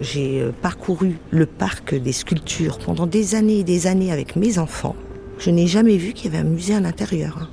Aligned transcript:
J'ai 0.00 0.40
euh, 0.40 0.52
parcouru 0.62 1.18
le 1.30 1.46
parc 1.46 1.94
des 1.94 2.12
sculptures 2.12 2.78
pendant 2.78 3.06
des 3.06 3.34
années 3.34 3.60
et 3.60 3.64
des 3.64 3.86
années 3.86 4.12
avec 4.12 4.36
mes 4.36 4.58
enfants. 4.58 4.96
Je 5.38 5.50
n'ai 5.50 5.66
jamais 5.66 5.96
vu 5.96 6.12
qu'il 6.12 6.32
y 6.32 6.34
avait 6.34 6.46
un 6.46 6.48
musée 6.48 6.74
à 6.74 6.80
l'intérieur. 6.80 7.38
hein. 7.40 7.48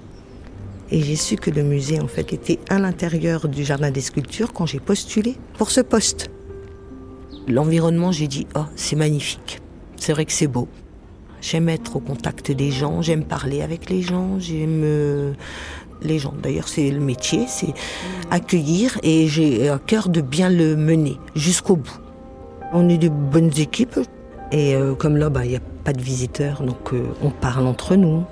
Et 0.92 1.04
j'ai 1.04 1.16
su 1.16 1.36
que 1.36 1.52
le 1.52 1.62
musée, 1.64 2.00
en 2.00 2.08
fait, 2.08 2.34
était 2.34 2.60
à 2.70 2.80
l'intérieur 2.80 3.48
du 3.48 3.64
jardin 3.64 3.92
des 3.92 4.02
sculptures 4.02 4.54
quand 4.54 4.66
j'ai 4.66 4.80
postulé 4.80 5.36
pour 5.58 5.70
ce 5.70 5.82
poste. 5.82 6.32
L'environnement, 7.48 8.12
j'ai 8.12 8.28
dit, 8.28 8.48
oh, 8.56 8.64
c'est 8.76 8.96
magnifique. 8.96 9.60
C'est 9.98 10.14
vrai 10.14 10.26
que 10.26 10.32
c'est 10.32 10.48
beau. 10.48 10.68
J'aime 11.42 11.70
être 11.70 11.96
au 11.96 12.00
contact 12.00 12.52
des 12.52 12.72
gens, 12.72 13.02
j'aime 13.02 13.24
parler 13.24 13.62
avec 13.62 13.90
les 13.90 14.02
gens, 14.02 14.40
j'aime 14.40 14.82
euh, 14.84 15.34
les 16.02 16.20
gens. 16.20 16.34
D'ailleurs, 16.42 16.68
c'est 16.68 16.90
le 16.90 17.00
métier, 17.00 17.46
c'est 17.48 17.74
accueillir 18.32 18.98
et 19.04 19.28
j'ai 19.28 19.70
à 19.70 19.78
cœur 19.78 20.10
de 20.10 20.22
bien 20.22 20.50
le 20.50 20.76
mener 20.76 21.18
jusqu'au 21.36 21.76
bout. 21.76 22.00
On 22.74 22.88
est 22.90 22.98
de 22.98 23.10
bonnes 23.10 23.52
équipes 23.58 24.00
et 24.52 24.76
euh, 24.76 24.94
comme 24.96 25.18
là, 25.18 25.30
bah, 25.30 25.46
il 25.46 25.52
n'y 25.52 25.58
a 25.58 25.62
pas 25.84 25.94
de 25.94 26.02
visiteurs, 26.02 26.62
donc 26.64 26.94
euh, 26.94 27.04
on 27.24 27.30
parle 27.30 27.66
entre 27.68 27.96
nous, 27.96 28.24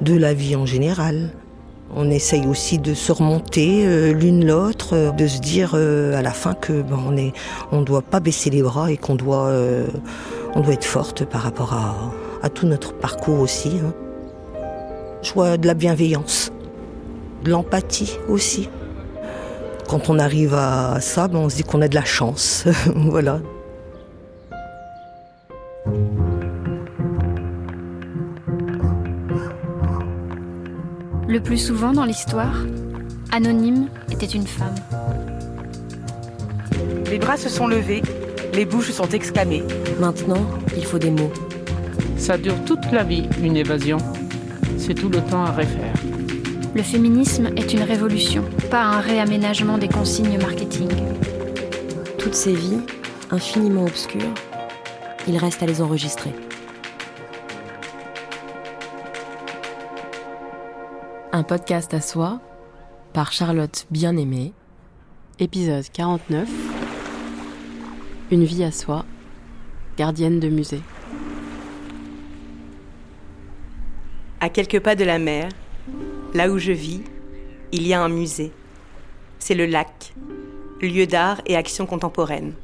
de 0.00 0.16
la 0.16 0.34
vie 0.34 0.56
en 0.56 0.66
général. 0.66 1.30
On 1.94 2.10
essaye 2.10 2.46
aussi 2.46 2.78
de 2.78 2.94
se 2.94 3.12
remonter 3.12 3.86
euh, 3.86 4.12
l'une 4.12 4.44
l'autre, 4.46 4.94
euh, 4.94 5.10
de 5.12 5.26
se 5.28 5.38
dire 5.40 5.72
euh, 5.74 6.16
à 6.18 6.22
la 6.22 6.32
fin 6.32 6.54
que 6.54 6.82
ben, 6.82 6.98
on 7.06 7.16
est, 7.16 7.32
on 7.70 7.82
doit 7.82 8.02
pas 8.02 8.18
baisser 8.20 8.50
les 8.50 8.62
bras 8.62 8.90
et 8.90 8.96
qu'on 8.96 9.14
doit, 9.14 9.46
euh, 9.46 9.86
on 10.54 10.60
doit 10.60 10.74
être 10.74 10.84
forte 10.84 11.24
par 11.24 11.42
rapport 11.42 11.72
à, 11.72 11.94
à 12.42 12.48
tout 12.48 12.66
notre 12.66 12.92
parcours 12.92 13.38
aussi. 13.40 13.78
hein. 13.84 13.92
Je 15.22 15.32
vois 15.32 15.56
de 15.56 15.66
la 15.66 15.74
bienveillance, 15.74 16.50
de 17.44 17.50
l'empathie 17.50 18.18
aussi. 18.28 18.68
Quand 19.88 20.10
on 20.10 20.18
arrive 20.18 20.54
à 20.54 21.00
ça, 21.00 21.28
ben, 21.28 21.38
on 21.38 21.48
se 21.48 21.56
dit 21.56 21.62
qu'on 21.62 21.82
a 21.82 21.88
de 21.88 21.94
la 21.94 22.04
chance, 22.04 22.64
voilà. 22.96 23.38
Le 31.28 31.40
plus 31.40 31.58
souvent 31.58 31.92
dans 31.92 32.04
l'histoire, 32.04 32.54
Anonyme 33.32 33.88
était 34.10 34.26
une 34.26 34.46
femme. 34.46 34.74
Les 37.10 37.18
bras 37.18 37.36
se 37.36 37.48
sont 37.48 37.66
levés, 37.66 38.02
les 38.54 38.64
bouches 38.64 38.90
sont 38.90 39.08
exclamées. 39.08 39.62
Maintenant, 40.00 40.46
il 40.76 40.84
faut 40.84 40.98
des 40.98 41.10
mots. 41.10 41.32
Ça 42.16 42.38
dure 42.38 42.64
toute 42.64 42.90
la 42.92 43.04
vie, 43.04 43.28
une 43.42 43.56
évasion. 43.56 43.98
C'est 44.78 44.94
tout 44.94 45.08
le 45.08 45.20
temps 45.20 45.44
à 45.44 45.50
refaire. 45.50 45.94
Le 46.74 46.82
féminisme 46.82 47.48
est 47.56 47.72
une 47.72 47.82
révolution, 47.82 48.44
pas 48.70 48.82
un 48.82 49.00
réaménagement 49.00 49.78
des 49.78 49.88
consignes 49.88 50.38
marketing. 50.38 50.88
Toutes 52.18 52.34
ces 52.34 52.54
vies, 52.54 52.80
infiniment 53.30 53.84
obscures, 53.84 54.32
il 55.28 55.36
reste 55.36 55.62
à 55.62 55.66
les 55.66 55.82
enregistrer. 55.82 56.30
Un 61.32 61.42
podcast 61.42 61.92
à 61.94 62.00
soi 62.00 62.40
par 63.12 63.32
Charlotte 63.32 63.86
Bien-Aimée, 63.90 64.52
épisode 65.38 65.84
49. 65.92 66.48
Une 68.30 68.44
vie 68.44 68.64
à 68.64 68.70
soi, 68.70 69.04
gardienne 69.96 70.40
de 70.40 70.48
musée. 70.48 70.80
À 74.40 74.48
quelques 74.48 74.80
pas 74.80 74.94
de 74.94 75.04
la 75.04 75.18
mer, 75.18 75.48
là 76.34 76.50
où 76.50 76.58
je 76.58 76.72
vis, 76.72 77.02
il 77.72 77.86
y 77.86 77.94
a 77.94 78.02
un 78.02 78.08
musée. 78.08 78.52
C'est 79.38 79.54
le 79.54 79.66
lac, 79.66 80.14
lieu 80.80 81.06
d'art 81.06 81.40
et 81.46 81.56
action 81.56 81.86
contemporaine. 81.86 82.54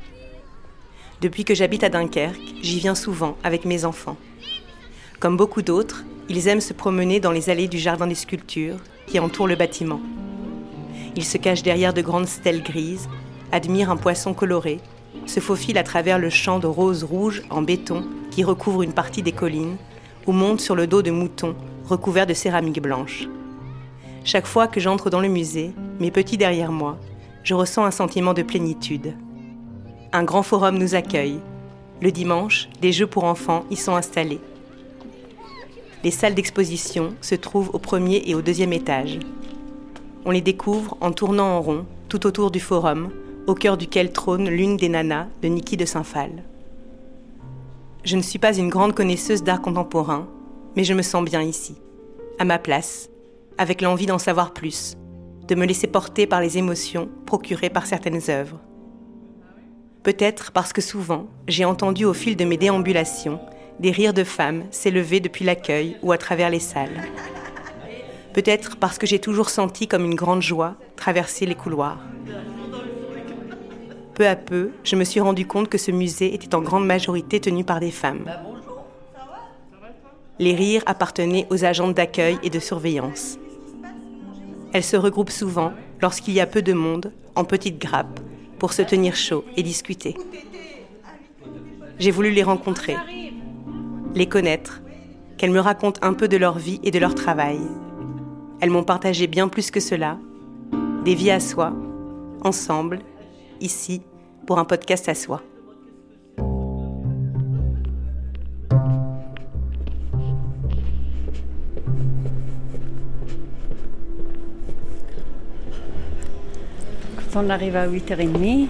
Depuis 1.22 1.44
que 1.44 1.54
j'habite 1.54 1.84
à 1.84 1.88
Dunkerque, 1.88 2.56
j'y 2.62 2.80
viens 2.80 2.96
souvent 2.96 3.36
avec 3.44 3.64
mes 3.64 3.84
enfants. 3.84 4.16
Comme 5.20 5.36
beaucoup 5.36 5.62
d'autres, 5.62 6.02
ils 6.28 6.48
aiment 6.48 6.60
se 6.60 6.72
promener 6.72 7.20
dans 7.20 7.30
les 7.30 7.48
allées 7.48 7.68
du 7.68 7.78
jardin 7.78 8.08
des 8.08 8.16
sculptures 8.16 8.78
qui 9.06 9.20
entourent 9.20 9.46
le 9.46 9.54
bâtiment. 9.54 10.00
Ils 11.14 11.24
se 11.24 11.38
cachent 11.38 11.62
derrière 11.62 11.94
de 11.94 12.02
grandes 12.02 12.26
stèles 12.26 12.64
grises, 12.64 13.08
admirent 13.52 13.92
un 13.92 13.96
poisson 13.96 14.34
coloré, 14.34 14.80
se 15.26 15.38
faufilent 15.38 15.78
à 15.78 15.84
travers 15.84 16.18
le 16.18 16.28
champ 16.28 16.58
de 16.58 16.66
roses 16.66 17.04
rouges 17.04 17.44
en 17.50 17.62
béton 17.62 18.02
qui 18.32 18.42
recouvre 18.42 18.82
une 18.82 18.92
partie 18.92 19.22
des 19.22 19.30
collines, 19.30 19.76
ou 20.26 20.32
montent 20.32 20.60
sur 20.60 20.74
le 20.74 20.88
dos 20.88 21.02
de 21.02 21.12
moutons 21.12 21.54
recouverts 21.86 22.26
de 22.26 22.34
céramique 22.34 22.82
blanche. 22.82 23.28
Chaque 24.24 24.46
fois 24.46 24.66
que 24.66 24.80
j'entre 24.80 25.08
dans 25.08 25.20
le 25.20 25.28
musée, 25.28 25.70
mes 26.00 26.10
petits 26.10 26.36
derrière 26.36 26.72
moi, 26.72 26.98
je 27.44 27.54
ressens 27.54 27.84
un 27.84 27.92
sentiment 27.92 28.34
de 28.34 28.42
plénitude. 28.42 29.14
Un 30.14 30.24
grand 30.24 30.42
forum 30.42 30.76
nous 30.76 30.94
accueille. 30.94 31.40
Le 32.02 32.12
dimanche, 32.12 32.68
des 32.82 32.92
jeux 32.92 33.06
pour 33.06 33.24
enfants 33.24 33.64
y 33.70 33.76
sont 33.76 33.96
installés. 33.96 34.40
Les 36.04 36.10
salles 36.10 36.34
d'exposition 36.34 37.14
se 37.22 37.34
trouvent 37.34 37.70
au 37.72 37.78
premier 37.78 38.22
et 38.26 38.34
au 38.34 38.42
deuxième 38.42 38.74
étage. 38.74 39.20
On 40.26 40.30
les 40.30 40.42
découvre 40.42 40.98
en 41.00 41.12
tournant 41.12 41.56
en 41.56 41.62
rond 41.62 41.86
tout 42.10 42.26
autour 42.26 42.50
du 42.50 42.60
forum, 42.60 43.08
au 43.46 43.54
cœur 43.54 43.78
duquel 43.78 44.12
trône 44.12 44.50
l'une 44.50 44.76
des 44.76 44.90
nanas 44.90 45.28
de 45.40 45.48
Niki 45.48 45.78
de 45.78 45.86
Saint-Phal. 45.86 46.42
Je 48.04 48.16
ne 48.16 48.22
suis 48.22 48.38
pas 48.38 48.54
une 48.54 48.68
grande 48.68 48.94
connaisseuse 48.94 49.42
d'art 49.42 49.62
contemporain, 49.62 50.28
mais 50.76 50.84
je 50.84 50.92
me 50.92 51.02
sens 51.02 51.24
bien 51.24 51.40
ici, 51.40 51.76
à 52.38 52.44
ma 52.44 52.58
place, 52.58 53.08
avec 53.56 53.80
l'envie 53.80 54.06
d'en 54.06 54.18
savoir 54.18 54.52
plus, 54.52 54.98
de 55.48 55.54
me 55.54 55.64
laisser 55.64 55.86
porter 55.86 56.26
par 56.26 56.42
les 56.42 56.58
émotions 56.58 57.08
procurées 57.24 57.70
par 57.70 57.86
certaines 57.86 58.20
œuvres. 58.28 58.60
Peut-être 60.02 60.50
parce 60.50 60.72
que 60.72 60.80
souvent, 60.80 61.26
j'ai 61.46 61.64
entendu 61.64 62.04
au 62.04 62.12
fil 62.12 62.36
de 62.36 62.44
mes 62.44 62.56
déambulations 62.56 63.40
des 63.78 63.90
rires 63.90 64.14
de 64.14 64.24
femmes 64.24 64.64
s'élever 64.70 65.20
depuis 65.20 65.44
l'accueil 65.44 65.96
ou 66.02 66.12
à 66.12 66.18
travers 66.18 66.50
les 66.50 66.60
salles. 66.60 67.02
Peut-être 68.32 68.76
parce 68.76 68.98
que 68.98 69.06
j'ai 69.06 69.18
toujours 69.18 69.50
senti 69.50 69.86
comme 69.86 70.04
une 70.04 70.14
grande 70.14 70.42
joie 70.42 70.76
traverser 70.96 71.46
les 71.46 71.54
couloirs. 71.54 71.98
Peu 74.14 74.26
à 74.26 74.36
peu, 74.36 74.70
je 74.84 74.96
me 74.96 75.04
suis 75.04 75.20
rendu 75.20 75.46
compte 75.46 75.68
que 75.68 75.78
ce 75.78 75.90
musée 75.90 76.34
était 76.34 76.54
en 76.54 76.60
grande 76.60 76.86
majorité 76.86 77.40
tenu 77.40 77.64
par 77.64 77.80
des 77.80 77.90
femmes. 77.90 78.24
Les 80.38 80.54
rires 80.54 80.82
appartenaient 80.86 81.46
aux 81.50 81.64
agentes 81.64 81.94
d'accueil 81.94 82.38
et 82.42 82.50
de 82.50 82.58
surveillance. 82.58 83.38
Elles 84.72 84.84
se 84.84 84.96
regroupent 84.96 85.30
souvent, 85.30 85.72
lorsqu'il 86.00 86.34
y 86.34 86.40
a 86.40 86.46
peu 86.46 86.62
de 86.62 86.72
monde, 86.72 87.12
en 87.34 87.44
petites 87.44 87.78
grappes, 87.78 88.20
pour 88.62 88.72
se 88.72 88.82
tenir 88.82 89.16
chaud 89.16 89.44
et 89.56 89.64
discuter. 89.64 90.14
J'ai 91.98 92.12
voulu 92.12 92.30
les 92.30 92.44
rencontrer, 92.44 92.96
les 94.14 94.28
connaître, 94.28 94.82
qu'elles 95.36 95.50
me 95.50 95.58
racontent 95.58 95.98
un 96.00 96.14
peu 96.14 96.28
de 96.28 96.36
leur 96.36 96.58
vie 96.58 96.78
et 96.84 96.92
de 96.92 97.00
leur 97.00 97.16
travail. 97.16 97.58
Elles 98.60 98.70
m'ont 98.70 98.84
partagé 98.84 99.26
bien 99.26 99.48
plus 99.48 99.72
que 99.72 99.80
cela, 99.80 100.16
des 101.04 101.16
vies 101.16 101.32
à 101.32 101.40
soi, 101.40 101.72
ensemble, 102.44 103.00
ici, 103.60 104.02
pour 104.46 104.60
un 104.60 104.64
podcast 104.64 105.08
à 105.08 105.16
soi. 105.16 105.42
On 117.34 117.50
arrive 117.50 117.76
à 117.76 117.86
8h30, 117.88 118.66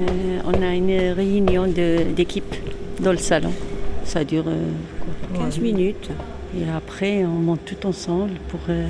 euh, 0.00 0.40
on 0.44 0.62
a 0.62 0.74
une 0.74 1.12
réunion 1.12 1.66
d'équipe 1.66 2.54
dans 3.00 3.12
le 3.12 3.18
salon. 3.18 3.52
Ça 4.04 4.24
dure 4.24 4.44
euh, 4.46 4.68
quoi, 5.34 5.44
15 5.44 5.58
minutes. 5.58 6.10
Et 6.56 6.68
après, 6.70 7.24
on 7.24 7.28
monte 7.28 7.64
tout 7.64 7.86
ensemble 7.86 8.32
pour 8.48 8.60
euh, 8.68 8.86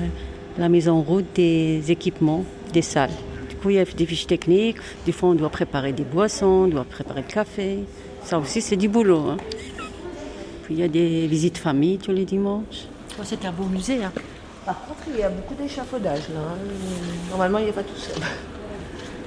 la 0.59 0.69
mise 0.69 0.89
en 0.89 1.01
route 1.01 1.25
des 1.35 1.91
équipements 1.91 2.45
des 2.73 2.83
salles. 2.83 3.11
Du 3.49 3.57
coup, 3.57 3.71
il 3.71 3.77
y 3.77 3.79
a 3.79 3.85
des 3.85 4.07
fiches 4.07 4.27
techniques. 4.27 4.77
Des 5.07 5.13
fois, 5.13 5.31
on 5.31 5.35
doit 5.35 5.49
préparer 5.49 5.93
des 5.93 6.03
boissons, 6.05 6.65
on 6.65 6.69
doit 6.69 6.85
préparer 6.85 7.23
le 7.27 7.33
café. 7.33 7.79
Ça 8.25 8.39
aussi, 8.39 8.61
c'est 8.61 8.77
du 8.77 8.89
boulot. 8.89 9.21
hein. 9.31 9.37
Puis 10.65 10.75
il 10.75 10.81
y 10.81 10.83
a 10.83 10.89
des 10.89 11.27
visites 11.27 11.59
famille 11.59 11.99
tous 11.99 12.13
les 12.13 12.25
dimanches. 12.25 12.87
C'est 13.23 13.45
un 13.45 13.53
beau 13.53 13.65
musée. 13.65 14.03
hein. 14.05 14.13
Par 14.67 14.81
contre, 14.87 15.01
il 15.15 15.21
y 15.21 15.23
a 15.23 15.29
beaucoup 15.29 15.55
d'échafaudage 15.55 16.29
là. 16.35 16.41
hein. 16.41 16.59
Normalement, 17.31 17.59
il 17.59 17.65
n'y 17.65 17.71
a 17.71 17.75
pas 17.75 17.83
tout 17.83 17.97
seul. 17.97 18.17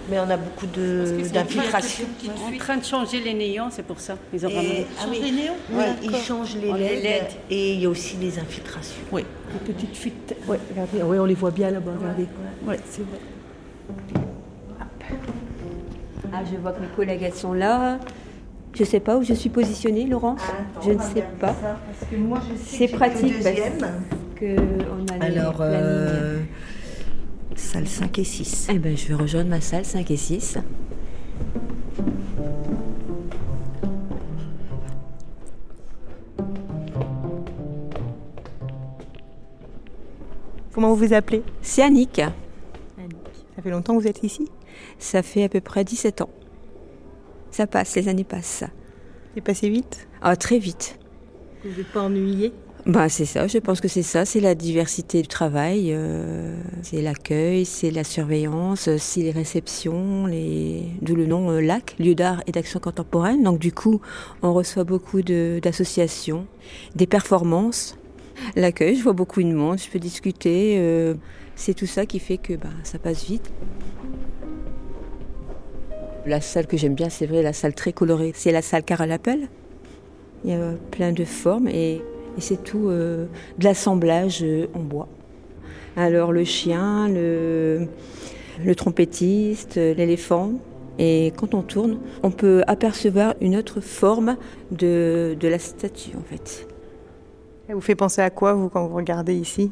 Mais 0.10 0.20
on 0.20 0.30
a 0.30 0.38
beaucoup 0.38 0.68
de- 0.68 1.22
d'infiltration. 1.34 2.06
Ils 2.24 2.28
sont 2.28 2.56
en 2.56 2.58
train 2.58 2.78
de 2.78 2.84
changer 2.86 3.20
les 3.20 3.34
néons, 3.34 3.68
c'est 3.70 3.84
pour 3.86 4.00
ça. 4.00 4.16
Ils 4.34 4.46
ont 4.46 4.50
Et- 4.50 4.56
ramené- 4.56 4.86
ah 5.00 5.06
oui. 5.10 5.50
Ouais, 5.74 5.86
ils 6.04 6.16
changent 6.16 6.56
les 6.56 6.70
Oh, 6.72 6.76
les 6.78 6.96
LED, 6.96 7.04
LED. 7.04 7.24
et 7.50 7.74
il 7.74 7.82
y 7.82 7.86
a 7.86 7.90
aussi 7.90 8.16
les 8.18 8.40
infiltrations. 8.40 9.02
Oui, 9.12 9.24
des 9.66 9.74
petites 9.74 9.96
fuites. 9.98 10.36
Oui, 10.48 10.58
regardez, 10.72 11.02
oui, 11.04 11.20
on 11.20 11.26
les 11.26 11.34
voit 11.36 11.52
bien 11.52 11.72
là-bas, 11.72 11.92
regardez. 12.00 12.28
Oui, 12.66 12.76
c'est 12.90 13.02
vrai. 13.02 13.20
Ah, 16.34 16.40
je 16.50 16.58
vois 16.58 16.72
que 16.74 16.82
mes 16.82 16.88
collègues, 16.96 17.24
elles 17.24 17.34
sont 17.34 17.54
là. 17.54 18.00
Je 18.74 18.84
ne 18.84 18.88
sais 18.88 19.00
pas 19.00 19.18
où 19.18 19.24
je 19.24 19.34
suis 19.34 19.50
positionnée, 19.50 20.06
Laurence. 20.06 20.42
je 20.84 20.92
ne 20.92 21.00
sais 21.02 21.24
pas. 21.40 21.56
C'est 22.66 22.88
pratique 22.90 23.42
parce 23.42 23.56
que 24.36 24.56
on 24.56 25.14
a 25.22 25.30
les- 25.30 25.38
Alors, 25.40 25.60
la 25.60 25.68
ligne. 25.72 25.80
euh, 25.82 26.40
salle 27.58 27.88
5 27.88 28.20
et 28.20 28.24
6. 28.24 28.68
Eh 28.72 28.80
ben, 28.80 28.96
je 28.96 29.08
vais 29.08 29.14
rejoindre 29.16 29.50
ma 29.50 29.62
salle 29.62 29.86
5 29.86 30.10
et 30.12 30.18
6. 30.18 30.58
Comment 40.74 40.90
vous 40.94 41.08
vous 41.08 41.14
appelez? 41.14 41.44
C'est 41.62 41.82
Annick. 41.82 42.20
Annick. 42.20 43.18
Ça 43.56 43.62
fait 43.64 43.72
longtemps 43.72 43.98
que 43.98 44.02
vous 44.02 44.08
êtes 44.08 44.24
ici? 44.24 44.48
Ça 45.00 45.24
fait 45.24 45.44
à 45.44 45.50
peu 45.50 45.60
près 45.60 45.84
17 45.84 46.22
ans. 46.22 46.30
Ça 47.50 47.66
passe, 47.66 47.96
les 47.96 48.08
années 48.08 48.24
passent. 48.24 48.64
C'est 49.34 49.42
passé 49.42 49.70
vite? 49.70 50.08
Ah, 50.22 50.36
très 50.36 50.60
vite. 50.60 51.00
Vous 51.64 51.76
n'êtes 51.76 51.92
pas 51.92 52.02
ennuyée 52.02 52.54
bah, 52.88 53.10
c'est 53.10 53.26
ça, 53.26 53.48
je 53.48 53.58
pense 53.58 53.82
que 53.82 53.90
c'est 53.90 54.02
ça, 54.02 54.24
c'est 54.24 54.40
la 54.40 54.56
diversité 54.56 55.22
du 55.22 55.28
travail, 55.28 55.90
euh, 55.92 56.56
c'est 56.84 57.02
l'accueil, 57.02 57.66
c'est 57.66 57.92
la 57.92 58.06
surveillance, 58.06 58.88
c'est 58.96 59.24
les 59.24 59.32
réceptions, 59.32 60.26
les... 60.26 60.84
d'où 61.02 61.14
le 61.14 61.26
nom 61.26 61.52
euh, 61.52 61.60
LAC, 61.60 61.96
lieu 62.00 62.16
d'art 62.16 62.42
et 62.48 62.54
d'action 62.54 62.80
contemporaine. 62.80 63.44
Donc 63.44 63.60
du 63.60 63.74
coup, 63.74 64.00
on 64.42 64.54
reçoit 64.54 64.86
beaucoup 64.86 65.22
d'associations, 65.22 66.48
des 66.96 67.08
performances, 67.08 67.98
l'accueil, 68.56 68.96
je 68.96 69.04
vois 69.04 69.12
beaucoup 69.12 69.44
de 69.44 69.52
monde, 69.52 69.80
je 69.80 69.90
peux 69.90 70.00
discuter, 70.00 70.78
euh, 70.78 71.14
c'est 71.58 71.74
tout 71.74 71.88
ça 71.88 72.06
qui 72.06 72.20
fait 72.20 72.38
que 72.38 72.54
bah, 72.54 72.70
ça 72.84 73.00
passe 73.00 73.26
vite. 73.26 73.52
La 76.26 76.40
salle 76.40 76.68
que 76.68 76.78
j'aime 76.78 76.96
bien, 76.96 77.10
c'est 77.10 77.26
vrai, 77.26 77.42
la 77.42 77.52
salle 77.52 77.76
très 77.76 77.92
colorée, 77.92 78.32
c'est 78.34 78.54
la 78.54 78.62
salle 78.62 78.84
Carole 78.84 79.12
Appel. 79.12 79.50
Il 80.46 80.52
y 80.52 80.54
a 80.54 80.72
plein 80.92 81.12
de 81.12 81.26
formes 81.26 81.68
et, 81.68 82.02
et 82.38 82.42
c'est 82.42 82.64
tout 82.64 82.90
euh, 82.90 83.26
de 83.58 83.64
l'assemblage 83.64 84.44
euh, 84.44 84.68
en 84.74 84.80
bois. 84.80 85.08
Alors 85.96 86.32
le 86.32 86.44
chien, 86.44 87.08
le, 87.10 87.88
le 88.64 88.76
trompettiste, 88.76 89.76
l'éléphant. 89.76 90.52
Et 91.00 91.32
quand 91.38 91.54
on 91.54 91.62
tourne, 91.62 92.00
on 92.24 92.32
peut 92.32 92.64
apercevoir 92.66 93.36
une 93.40 93.56
autre 93.56 93.82
forme 93.82 94.36
de, 94.72 95.36
de 95.40 95.48
la 95.48 95.60
statue 95.60 96.12
en 96.18 96.24
fait. 96.24 96.68
Ça 97.68 97.76
vous 97.76 97.82
fait 97.82 97.96
penser 97.96 98.22
à 98.22 98.30
quoi, 98.30 98.54
vous, 98.54 98.70
quand 98.70 98.88
vous 98.88 98.96
regardez 98.96 99.36
ici? 99.36 99.72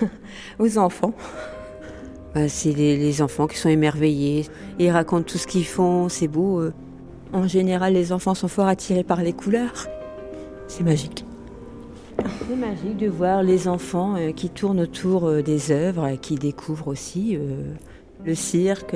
Aux 0.58 0.78
enfants. 0.78 1.12
Bah, 2.34 2.48
c'est 2.48 2.72
les, 2.72 2.96
les 2.96 3.22
enfants 3.22 3.46
qui 3.46 3.58
sont 3.58 3.68
émerveillés. 3.68 4.46
Ils 4.78 4.90
racontent 4.90 5.24
tout 5.24 5.38
ce 5.38 5.46
qu'ils 5.46 5.66
font, 5.66 6.08
c'est 6.08 6.28
beau. 6.28 6.60
euh. 6.60 6.72
En 7.32 7.46
général, 7.48 7.92
les 7.94 8.12
enfants 8.12 8.34
sont 8.34 8.48
fort 8.48 8.66
attirés 8.68 9.04
par 9.04 9.22
les 9.22 9.32
couleurs. 9.32 9.86
C'est 10.68 10.84
magique. 10.84 11.24
C'est 12.18 12.56
magique 12.56 12.96
de 12.96 13.08
voir 13.08 13.42
les 13.42 13.68
enfants 13.68 14.16
euh, 14.16 14.32
qui 14.32 14.48
tournent 14.48 14.80
autour 14.80 15.26
euh, 15.26 15.42
des 15.42 15.70
œuvres, 15.72 16.06
et 16.06 16.18
qui 16.18 16.36
découvrent 16.36 16.88
aussi 16.88 17.36
euh, 17.36 17.72
le 18.24 18.34
cirque, 18.34 18.94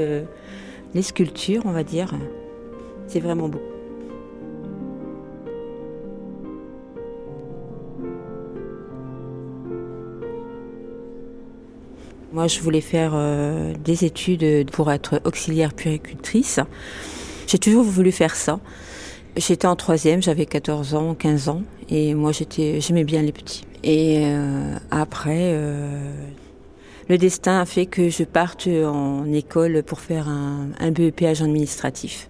les 0.94 1.02
sculptures, 1.02 1.62
on 1.64 1.72
va 1.72 1.82
dire. 1.82 2.14
C'est 3.06 3.20
vraiment 3.20 3.48
beau. 3.48 3.60
Moi, 12.32 12.46
je 12.46 12.60
voulais 12.60 12.80
faire 12.80 13.18
des 13.82 14.04
études 14.04 14.70
pour 14.70 14.92
être 14.92 15.20
auxiliaire 15.24 15.72
puéricultrice. 15.72 16.60
J'ai 17.46 17.58
toujours 17.58 17.84
voulu 17.84 18.12
faire 18.12 18.36
ça. 18.36 18.60
J'étais 19.38 19.68
en 19.68 19.76
troisième, 19.76 20.20
j'avais 20.20 20.46
14 20.46 20.96
ans, 20.96 21.14
15 21.14 21.48
ans, 21.48 21.62
et 21.88 22.12
moi 22.14 22.32
j'aimais 22.32 23.04
bien 23.04 23.22
les 23.22 23.30
petits. 23.30 23.62
Et 23.84 24.22
euh, 24.24 24.76
après, 24.90 25.52
euh, 25.52 26.12
le 27.08 27.18
destin 27.18 27.60
a 27.60 27.64
fait 27.64 27.86
que 27.86 28.08
je 28.08 28.24
parte 28.24 28.66
en 28.66 29.32
école 29.32 29.84
pour 29.84 30.00
faire 30.00 30.28
un, 30.28 30.70
un 30.80 30.90
BEP 30.90 31.22
agent 31.22 31.44
administratif. 31.44 32.28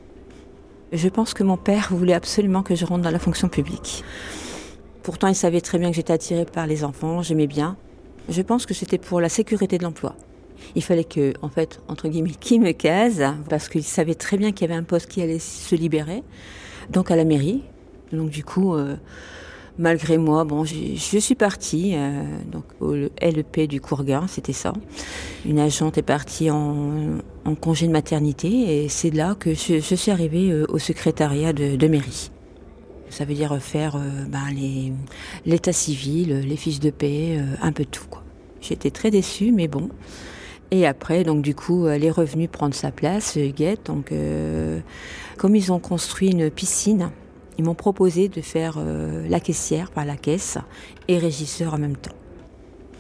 Je 0.93 1.09
pense 1.09 1.33
que 1.33 1.43
mon 1.43 1.57
père 1.57 1.89
voulait 1.93 2.13
absolument 2.13 2.63
que 2.63 2.75
je 2.75 2.85
rentre 2.85 3.05
dans 3.05 3.11
la 3.11 3.19
fonction 3.19 3.49
publique. 3.49 4.05
Pourtant, 5.03 5.29
il 5.29 5.35
savait 5.35 5.63
très 5.63 5.79
bien 5.79 5.89
que 5.89 5.97
j'étais 5.97 6.13
attirée 6.13 6.45
par 6.45 6.67
les 6.67 6.85
enfants, 6.85 7.23
j'aimais 7.23 7.47
bien. 7.47 7.79
Je 8.29 8.43
pense 8.43 8.67
que 8.67 8.75
c'était 8.75 8.99
pour 8.99 9.23
la 9.23 9.31
sécurité 9.31 9.79
de 9.79 9.85
l'emploi. 9.85 10.15
Il 10.75 10.83
fallait 10.83 11.05
que, 11.05 11.33
en 11.41 11.49
fait, 11.49 11.81
entre 11.89 12.09
guillemets, 12.09 12.35
qui 12.39 12.59
me 12.59 12.73
case, 12.73 13.25
parce 13.49 13.71
qu'il 13.71 13.85
savait 13.85 14.15
très 14.15 14.37
bien 14.37 14.53
qu'il 14.53 14.69
y 14.69 14.71
avait 14.71 14.79
un 14.79 14.85
poste 14.85 15.07
qui 15.07 15.23
allait 15.23 15.39
se 15.39 15.75
libérer, 15.75 16.23
donc 16.91 17.11
à 17.11 17.17
la 17.17 17.25
mairie. 17.25 17.63
Donc 18.13 18.31
du 18.31 18.45
coup, 18.45 18.75
euh, 18.75 18.97
malgré 19.79 20.19
moi, 20.19 20.45
bon, 20.45 20.65
je 20.65 21.19
suis 21.19 21.35
partie, 21.35 21.93
euh, 21.95 22.23
donc 22.51 22.65
au 22.81 22.95
LEP 22.95 23.69
du 23.69 23.81
Courguin, 23.81 24.27
c'était 24.29 24.53
ça. 24.53 24.73
Une 25.45 25.59
agente 25.59 25.99
est 25.99 26.03
partie 26.03 26.51
en, 26.51 27.19
congé 27.61 27.87
de 27.87 27.93
maternité, 27.93 28.85
et 28.85 28.89
c'est 28.89 29.11
là 29.11 29.35
que 29.39 29.55
je, 29.55 29.95
suis 29.95 30.11
arrivée 30.11 30.51
euh, 30.51 30.67
au 30.69 30.79
secrétariat 30.79 31.53
de, 31.53 31.89
mairie. 31.89 32.31
Ça 33.11 33.25
veut 33.25 33.33
dire 33.33 33.57
faire 33.59 33.99
ben, 34.29 34.49
l'état 35.47 35.73
civil, 35.73 36.41
les 36.41 36.57
fiches 36.57 36.79
de 36.79 36.91
paix, 36.91 37.43
un 37.63 37.73
peu 37.73 37.87
tout. 37.87 38.05
J'étais 38.61 38.91
très 38.91 39.11
déçue, 39.11 39.51
mais 39.51 39.67
bon. 39.67 39.89
Et 40.71 40.87
après, 40.87 41.25
donc 41.25 41.43
du 41.43 41.55
coup, 41.55 41.87
elle 41.87 42.05
est 42.05 42.11
revenue 42.11 42.49
prendre 42.49 42.75
sa 42.75 42.91
place, 42.91 43.37
euh, 43.37 43.47
Huguette. 43.47 43.87
Donc, 43.87 44.13
euh, 44.13 44.81
comme 45.39 45.57
ils 45.57 45.73
ont 45.73 45.79
construit 45.79 46.31
une 46.31 46.51
piscine, 46.51 47.11
ils 47.59 47.65
m'ont 47.65 47.75
proposé 47.75 48.29
de 48.29 48.41
faire 48.41 48.77
euh, 48.79 49.27
la 49.29 49.41
caissière 49.41 49.91
par 49.91 50.05
la 50.05 50.17
caisse 50.17 50.59
et 51.09 51.19
régisseur 51.19 51.75
en 51.75 51.79
même 51.79 51.97
temps. 51.97 52.15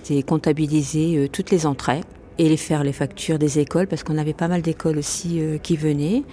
C'est 0.02 0.20
comptabiliser 0.22 1.16
euh, 1.16 1.28
toutes 1.28 1.50
les 1.52 1.64
entrées 1.64 2.00
et 2.38 2.48
les 2.48 2.56
faire 2.56 2.82
les 2.82 2.92
factures 2.92 3.38
des 3.38 3.60
écoles, 3.60 3.86
parce 3.86 4.02
qu'on 4.02 4.18
avait 4.18 4.34
pas 4.34 4.48
mal 4.48 4.62
d'écoles 4.62 4.98
aussi 4.98 5.40
euh, 5.40 5.58
qui 5.58 5.76
venaient. 5.76 6.24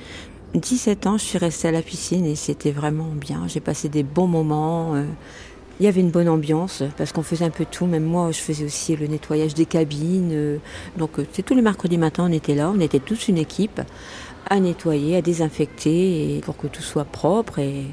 17 0.56 1.06
ans, 1.06 1.18
je 1.18 1.24
suis 1.24 1.38
restée 1.38 1.68
à 1.68 1.72
la 1.72 1.82
piscine 1.82 2.26
et 2.26 2.36
c'était 2.36 2.72
vraiment 2.72 3.10
bien. 3.14 3.48
J'ai 3.48 3.60
passé 3.60 3.90
des 3.90 4.04
bons 4.04 4.28
moments. 4.28 4.96
Il 5.80 5.86
y 5.86 5.90
avait 5.90 6.02
une 6.02 6.12
bonne 6.12 6.30
ambiance 6.30 6.84
parce 6.98 7.12
qu'on 7.12 7.24
faisait 7.24 7.46
un 7.46 7.50
peu 7.50 7.66
tout. 7.70 7.86
Même 7.86 8.04
moi, 8.04 8.32
je 8.32 8.40
faisais 8.40 8.66
aussi 8.66 8.96
le 8.96 9.08
nettoyage 9.08 9.54
des 9.54 9.66
cabines. 9.66 10.32
euh, 10.32 10.58
Donc, 10.98 11.20
euh, 11.20 11.26
c'est 11.34 11.44
tous 11.44 11.56
les 11.56 11.62
mercredis 11.62 11.98
matins, 11.98 12.26
on 12.30 12.32
était 12.32 12.56
là. 12.56 12.72
On 12.74 12.80
était 12.80 13.00
tous 13.00 13.28
une 13.28 13.38
équipe 13.38 13.82
à 14.50 14.60
nettoyer, 14.60 15.18
à 15.18 15.22
désinfecter 15.22 16.42
pour 16.46 16.56
que 16.58 16.68
tout 16.68 16.82
soit 16.82 17.06
propre. 17.06 17.60
Et 17.60 17.84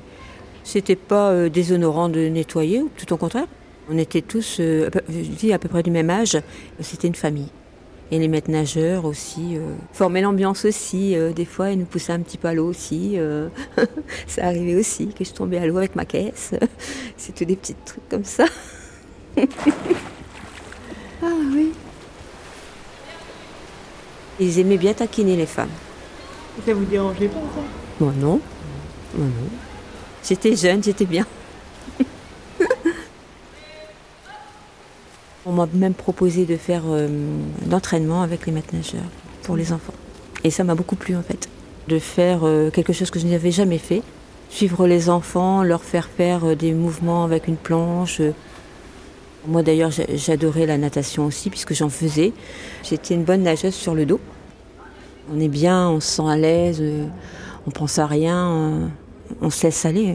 c'était 0.65 0.97
pas 0.97 1.31
euh, 1.31 1.49
déshonorant 1.49 2.09
de 2.09 2.29
nettoyer, 2.29 2.85
tout 2.97 3.13
au 3.13 3.17
contraire. 3.17 3.47
On 3.91 3.99
était 3.99 4.23
tous, 4.23 4.59
je 4.59 4.89
dis 5.09 5.53
à 5.53 5.59
peu 5.59 5.69
près 5.69 5.83
du 5.83 5.91
même 5.91 6.09
âge. 6.09 6.39
C'était 6.81 7.09
une 7.09 7.17
famille. 7.17 7.49
Et 8.13 8.19
les 8.19 8.29
maîtres 8.29 8.51
nageurs 8.51 9.07
aussi 9.07 9.57
euh, 9.57 9.73
formaient 9.95 10.21
l'ambiance 10.21 10.67
aussi. 10.67 11.17
euh, 11.17 11.33
des 11.33 11.47
fois, 11.47 11.71
ils 11.71 11.79
nous 11.79 11.87
poussaient 11.87 12.13
un 12.13 12.21
petit 12.21 12.37
peu 12.37 12.49
à 12.49 12.53
l'eau 12.53 12.69
aussi. 12.69 13.13
euh, 13.15 13.49
ça 14.27 14.45
arrivait 14.45 14.77
aussi 14.77 15.09
que 15.09 15.25
je 15.25 15.33
tombais 15.33 15.57
à 15.57 15.67
l'eau 15.67 15.79
avec 15.79 15.97
ma 15.97 16.05
caisse. 16.05 16.51
C'était 17.17 17.47
des 17.47 17.57
petits 17.57 17.75
trucs 17.87 18.07
comme 18.11 18.25
ça. 18.25 18.45
ah 19.39 21.33
oui. 21.55 21.73
Ils 24.39 24.59
aimaient 24.59 24.77
bien 24.77 24.93
taquiner 24.93 25.35
les 25.35 25.47
femmes. 25.47 25.71
Ça 26.67 26.75
vous 26.75 26.85
dérangeait 26.85 27.29
pas, 27.29 27.41
ça? 27.41 27.63
Moi 27.99 28.13
non. 28.19 28.41
Moi 29.15 29.27
non. 29.27 29.49
J'étais 30.23 30.55
jeune, 30.55 30.83
j'étais 30.83 31.07
bien. 31.07 31.27
On 35.53 35.57
m'a 35.57 35.69
même 35.75 35.93
proposé 35.93 36.47
de 36.47 36.57
faire 36.57 36.85
euh, 36.87 37.09
d'entraînement 37.67 38.23
avec 38.23 38.47
les 38.47 38.53
maîtres 38.53 38.75
nageurs 38.75 39.03
pour 39.43 39.55
les 39.55 39.71
enfants. 39.75 39.93
Et 40.45 40.51
ça 40.51 40.65
m'a 40.65 40.75
beaucoup 40.75 40.97
plu 40.97 41.15
en 41.15 41.21
fait. 41.23 41.47
De 41.89 41.99
faire 41.99 42.41
euh, 42.45 42.71
quelque 42.71 42.95
chose 42.95 43.11
que 43.11 43.19
je 43.19 43.27
n'avais 43.27 43.51
jamais 43.51 43.77
fait. 43.77 44.01
Suivre 44.49 44.87
les 44.87 45.11
enfants, 45.11 45.63
leur 45.63 45.83
faire 45.83 46.07
faire 46.09 46.47
euh, 46.47 46.55
des 46.55 46.73
mouvements 46.73 47.25
avec 47.25 47.49
une 47.49 47.57
planche. 47.57 48.23
Moi 49.47 49.63
d'ailleurs 49.63 49.91
j'a- 49.91 50.07
j'adorais 50.17 50.65
la 50.65 50.79
natation 50.79 51.27
aussi 51.27 51.51
puisque 51.51 51.75
j'en 51.75 51.91
faisais. 51.91 52.33
J'étais 52.83 53.13
une 53.15 53.25
bonne 53.25 53.43
nageuse 53.43 53.75
sur 53.75 53.95
le 53.95 54.07
dos. 54.07 54.21
On 55.35 55.39
est 55.39 55.49
bien, 55.49 55.91
on 55.91 56.01
se 56.01 56.09
sent 56.17 56.29
à 56.31 56.37
l'aise, 56.39 56.79
euh, 56.81 57.05
on 57.67 57.71
pense 57.73 57.99
à 57.99 58.07
rien, 58.07 58.91
on 59.43 59.51
se 59.51 59.65
laisse 59.67 59.85
aller. 59.85 60.15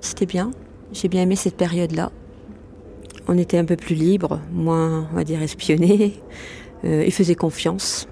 C'était 0.00 0.26
bien. 0.26 0.52
J'ai 0.94 1.08
bien 1.08 1.20
aimé 1.20 1.36
cette 1.36 1.58
période-là. 1.58 2.10
On 3.28 3.38
était 3.38 3.58
un 3.58 3.64
peu 3.64 3.76
plus 3.76 3.94
libre, 3.94 4.40
moins, 4.52 5.08
on 5.12 5.16
va 5.16 5.24
dire, 5.24 5.42
espionné. 5.42 6.20
Euh, 6.84 7.04
ils 7.06 7.12
faisaient 7.12 7.36
confiance. 7.36 8.08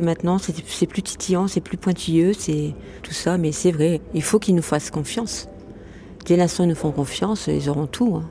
Maintenant, 0.00 0.38
c'est 0.38 0.86
plus 0.88 1.00
titillant, 1.00 1.46
c'est 1.46 1.60
plus 1.60 1.76
pointilleux, 1.76 2.32
c'est 2.32 2.74
tout 3.04 3.12
ça, 3.12 3.38
mais 3.38 3.52
c'est 3.52 3.70
vrai, 3.70 4.00
il 4.14 4.22
faut 4.24 4.40
qu'ils 4.40 4.56
nous 4.56 4.62
fassent 4.62 4.90
confiance. 4.90 5.48
Dès 6.26 6.34
l'instant 6.36 6.64
où 6.64 6.66
ils 6.66 6.70
nous 6.70 6.74
font 6.74 6.90
confiance, 6.90 7.46
ils 7.46 7.70
auront 7.70 7.86
tout. 7.86 8.16
hein. 8.16 8.24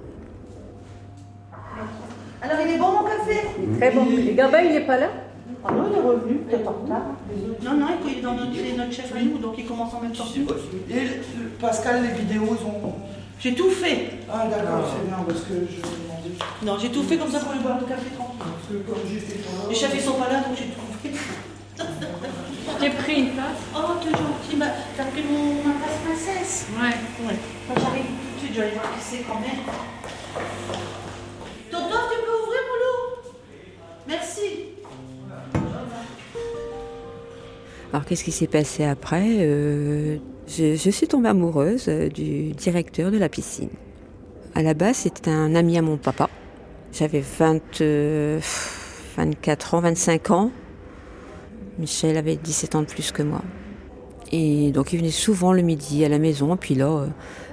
Alors, 2.41 2.57
il 2.65 2.73
est 2.73 2.77
bon 2.77 2.91
mon 2.91 3.03
café? 3.03 3.39
Très 3.77 3.91
bon. 3.91 4.05
Le 4.05 4.33
Gabin, 4.33 4.61
il 4.63 4.71
n'est 4.73 4.85
pas 4.85 4.97
là? 4.97 5.07
Ah 5.63 5.71
non, 5.71 5.85
il 5.91 5.97
est 5.97 6.01
revenu, 6.01 6.35
peut-être 6.39 6.67
en 6.67 6.73
retard. 6.83 7.01
Non, 7.63 7.77
non, 7.77 7.87
il 8.05 8.17
est 8.17 8.21
dans 8.21 8.33
notre, 8.33 8.93
chef 8.93 9.13
à 9.15 9.21
nous, 9.21 9.37
donc 9.37 9.55
il 9.57 9.65
commence 9.65 9.93
en 9.93 10.01
même 10.01 10.11
temps. 10.11 10.25
Et 10.89 11.01
Pascal, 11.59 12.03
les 12.03 12.19
vidéos, 12.19 12.57
ils 12.59 12.65
ont. 12.65 12.93
J'ai 13.39 13.53
tout 13.53 13.69
fait. 13.69 14.09
Ah 14.29 14.47
d'accord, 14.47 14.83
euh, 14.83 14.89
c'est 14.91 15.07
bien 15.07 15.23
parce 15.25 15.39
que 15.41 15.53
je 15.53 15.79
demandais. 15.79 16.35
Non, 16.61 16.77
j'ai 16.77 16.89
tout 16.89 17.03
fait 17.03 17.17
comme 17.17 17.31
ça 17.31 17.39
pour 17.39 17.53
lui 17.53 17.59
boire 17.59 17.79
le 17.79 17.85
café 17.85 18.09
tranquille. 18.11 18.35
Parce 18.37 18.67
que 18.67 18.77
comme 18.83 18.99
j'étais. 19.09 19.39
Les 19.69 19.75
chats 19.75 19.87
sont 20.03 20.19
pas 20.19 20.27
là 20.27 20.41
donc 20.41 20.57
j'ai 20.57 20.65
tout 20.65 20.81
fait. 21.01 21.13
j'ai 22.81 22.89
pris 22.89 23.19
une 23.21 23.31
place? 23.31 23.63
Oh, 23.73 23.95
t'es 24.03 24.11
gentil, 24.11 24.57
bah, 24.57 24.65
t'as 24.97 25.05
pris 25.05 25.23
mon... 25.23 25.63
ma 25.63 25.75
place 25.79 25.97
princesse. 26.03 26.65
Ouais. 26.73 27.27
Ouais. 27.27 27.39
Quand 27.67 27.79
j'arrive 27.79 28.03
tout 28.03 28.35
de 28.35 28.39
suite, 28.39 28.53
je 28.55 28.59
vais 28.59 28.67
aller 28.67 28.75
voir 28.75 28.91
qui 28.93 28.99
c'est 29.01 29.23
quand 29.23 29.39
même. 29.39 29.63
Toto, 31.71 31.95
tu 32.11 32.17
peux 32.25 32.35
ouvrir 32.43 32.61
mon 32.67 32.77
loup? 32.83 33.31
Merci. 34.05 34.75
Alors 37.93 38.05
qu'est-ce 38.05 38.25
qui 38.25 38.33
s'est 38.33 38.47
passé 38.47 38.83
après? 38.83 39.25
Euh, 39.39 40.17
je, 40.49 40.89
suis 40.89 41.07
tombée 41.07 41.29
amoureuse 41.29 41.85
euh, 41.87 42.09
du 42.09 42.51
directeur 42.51 43.11
de 43.11 43.17
la 43.17 43.29
piscine. 43.29 43.69
À 44.55 44.63
la 44.63 44.73
base, 44.73 44.97
c'était 44.97 45.29
un 45.29 45.53
ami 45.53 45.77
à 45.77 45.81
mon 45.81 45.97
papa. 45.97 46.29
J'avais 46.91 47.21
20, 47.21 47.81
euh, 47.81 48.39
24 49.17 49.75
ans, 49.75 49.81
25 49.81 50.31
ans. 50.31 50.51
Michel 51.77 52.17
avait 52.17 52.35
17 52.35 52.75
ans 52.75 52.81
de 52.81 52.87
plus 52.87 53.11
que 53.11 53.21
moi. 53.21 53.41
Et 54.31 54.71
donc 54.71 54.91
il 54.91 54.99
venait 54.99 55.11
souvent 55.11 55.53
le 55.53 55.61
midi 55.61 56.03
à 56.03 56.09
la 56.09 56.17
maison. 56.17 56.57
Puis 56.57 56.75
là, 56.75 56.87
euh, 56.87 57.07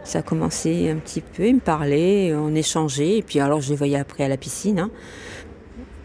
ça 0.05 0.21
a 0.21 0.23
commencé 0.23 0.91
un 0.91 0.97
petit 0.97 1.21
peu. 1.21 1.47
Il 1.47 1.57
me 1.57 1.61
parlait, 1.61 2.35
on 2.35 2.55
échangeait. 2.55 3.19
Et 3.19 3.23
puis 3.23 3.41
alors 3.41 3.61
je 3.61 3.71
les 3.71 3.77
voyais 3.77 3.99
après 3.99 4.25
à 4.25 4.29
la 4.29 4.39
piscine. 4.39 4.79
Hein 4.79 4.91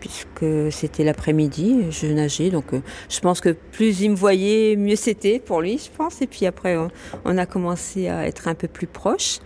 puisque 0.02 0.72
c'était 0.72 1.06
l'après-midi, 1.06 1.86
je 1.92 2.08
nageais. 2.08 2.50
Donc 2.50 2.74
euh, 2.74 2.82
je 3.08 3.20
pense 3.22 3.40
que 3.40 3.50
plus 3.72 4.02
il 4.02 4.12
me 4.12 4.16
voyait, 4.16 4.76
mieux 4.76 4.98
c'était 4.98 5.40
pour 5.40 5.62
lui, 5.62 5.78
je 5.78 5.90
pense. 5.96 6.22
Et 6.22 6.28
puis 6.28 6.46
après, 6.46 6.76
on, 7.24 7.38
a 7.38 7.46
commencé 7.46 8.10
à 8.10 8.28
être 8.28 8.50
un 8.50 8.56
peu 8.56 8.68
plus 8.68 8.88
proches. 8.88 9.40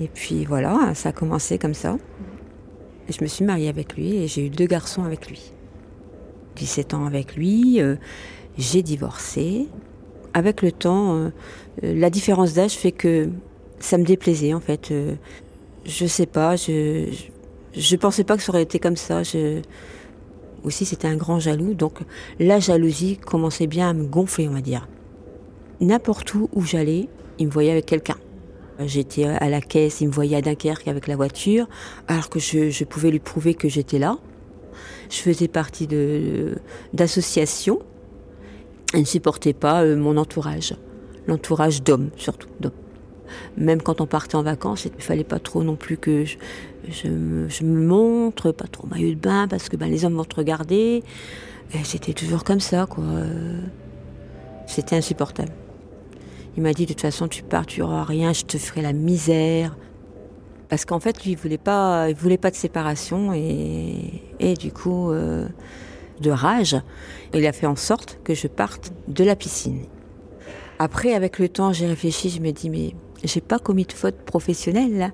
Et 0.00 0.08
puis 0.08 0.44
voilà, 0.44 0.92
ça 0.94 1.10
a 1.10 1.12
commencé 1.12 1.58
comme 1.58 1.74
ça. 1.74 1.98
Et 3.08 3.12
je 3.12 3.22
me 3.22 3.28
suis 3.28 3.44
mariée 3.44 3.68
avec 3.68 3.94
lui 3.96 4.16
et 4.16 4.26
j'ai 4.26 4.46
eu 4.46 4.50
deux 4.50 4.66
garçons 4.66 5.04
avec 5.04 5.28
lui. 5.28 5.52
17 6.56 6.94
ans 6.94 7.04
avec 7.04 7.36
lui, 7.36 7.80
euh, 7.80 7.96
j'ai 8.56 8.82
divorcé. 8.82 9.68
Avec 10.32 10.62
le 10.62 10.72
temps, 10.72 11.14
euh, 11.14 11.30
la 11.82 12.10
différence 12.10 12.54
d'âge 12.54 12.72
fait 12.72 12.90
que 12.90 13.28
ça 13.78 13.98
me 13.98 14.04
déplaisait 14.04 14.54
en 14.54 14.60
fait. 14.60 14.92
je 15.84 16.06
sais 16.06 16.26
pas, 16.26 16.56
je 16.56 17.10
je 17.76 17.96
pensais 17.96 18.24
pas 18.24 18.36
que 18.36 18.42
ça 18.42 18.50
aurait 18.50 18.62
été 18.62 18.78
comme 18.78 18.96
ça. 18.96 19.22
Aussi, 20.64 20.86
c'était 20.86 21.08
un 21.08 21.16
grand 21.16 21.40
jaloux, 21.40 21.74
donc 21.74 21.98
la 22.38 22.58
jalousie 22.58 23.18
commençait 23.18 23.66
bien 23.66 23.90
à 23.90 23.92
me 23.92 24.04
gonfler, 24.04 24.48
on 24.48 24.52
va 24.52 24.60
dire. 24.60 24.88
N'importe 25.80 26.34
où 26.34 26.48
où 26.52 26.62
j'allais, 26.62 27.08
il 27.38 27.46
me 27.46 27.52
voyait 27.52 27.72
avec 27.72 27.86
quelqu'un. 27.86 28.16
J'étais 28.80 29.24
à 29.24 29.48
la 29.48 29.60
caisse, 29.60 30.00
il 30.00 30.08
me 30.08 30.12
voyait 30.12 30.36
à 30.36 30.40
Dunkerque 30.40 30.88
avec 30.88 31.06
la 31.06 31.16
voiture, 31.16 31.68
alors 32.08 32.28
que 32.28 32.38
je, 32.38 32.84
pouvais 32.84 33.10
lui 33.10 33.20
prouver 33.20 33.54
que 33.54 33.68
j'étais 33.68 33.98
là. 33.98 34.18
Je 35.10 35.18
faisais 35.18 35.48
partie 35.48 35.86
d'associations. 36.92 37.80
Il 38.94 39.00
ne 39.00 39.04
supportait 39.04 39.52
pas 39.52 39.82
euh, 39.82 39.96
mon 39.96 40.16
entourage, 40.16 40.74
l'entourage 41.26 41.82
d'hommes 41.82 42.10
surtout. 42.16 42.48
Même 43.56 43.82
quand 43.82 44.00
on 44.00 44.06
partait 44.06 44.36
en 44.36 44.42
vacances, 44.42 44.84
il 44.84 44.92
ne 44.96 45.02
fallait 45.02 45.24
pas 45.24 45.40
trop 45.40 45.64
non 45.64 45.74
plus 45.74 45.96
que 45.96 46.24
je, 46.88 47.64
me 47.64 47.86
montre, 47.86 48.52
pas 48.52 48.66
trop 48.66 48.86
maillot 48.86 49.10
de 49.10 49.20
bain, 49.20 49.46
parce 49.48 49.68
que 49.68 49.76
ben, 49.76 49.90
les 49.90 50.04
hommes 50.04 50.14
vont 50.14 50.24
te 50.24 50.36
regarder. 50.36 51.02
Et 51.72 51.84
c'était 51.84 52.12
toujours 52.12 52.44
comme 52.44 52.60
ça, 52.60 52.86
quoi. 52.86 53.04
C'était 54.66 54.96
insupportable. 54.96 55.52
Il 56.56 56.62
m'a 56.62 56.72
dit, 56.72 56.86
de 56.86 56.92
toute 56.92 57.00
façon, 57.00 57.28
tu 57.28 57.42
pars, 57.42 57.66
tu 57.66 57.82
auras 57.82 58.04
rien, 58.04 58.32
je 58.32 58.44
te 58.44 58.58
ferai 58.58 58.82
la 58.82 58.92
misère. 58.92 59.76
Parce 60.68 60.84
qu'en 60.84 61.00
fait, 61.00 61.22
lui, 61.24 61.32
il 61.32 61.36
voulait 61.36 61.58
pas, 61.58 62.08
il 62.08 62.14
voulait 62.14 62.38
pas 62.38 62.50
de 62.50 62.56
séparation 62.56 63.32
et, 63.34 64.54
du 64.58 64.72
coup, 64.72 65.10
euh, 65.10 65.48
de 66.20 66.30
rage, 66.30 66.76
il 67.32 67.46
a 67.46 67.52
fait 67.52 67.66
en 67.66 67.76
sorte 67.76 68.20
que 68.24 68.34
je 68.34 68.46
parte 68.46 68.92
de 69.08 69.24
la 69.24 69.36
piscine. 69.36 69.82
Après, 70.78 71.14
avec 71.14 71.38
le 71.38 71.48
temps, 71.48 71.72
j'ai 71.72 71.86
réfléchi, 71.86 72.30
je 72.30 72.40
me 72.40 72.50
dis, 72.50 72.70
mais 72.70 72.94
j'ai 73.24 73.40
pas 73.40 73.58
commis 73.58 73.84
de 73.84 73.92
faute 73.92 74.16
professionnelle 74.16 74.96
là. 74.96 75.10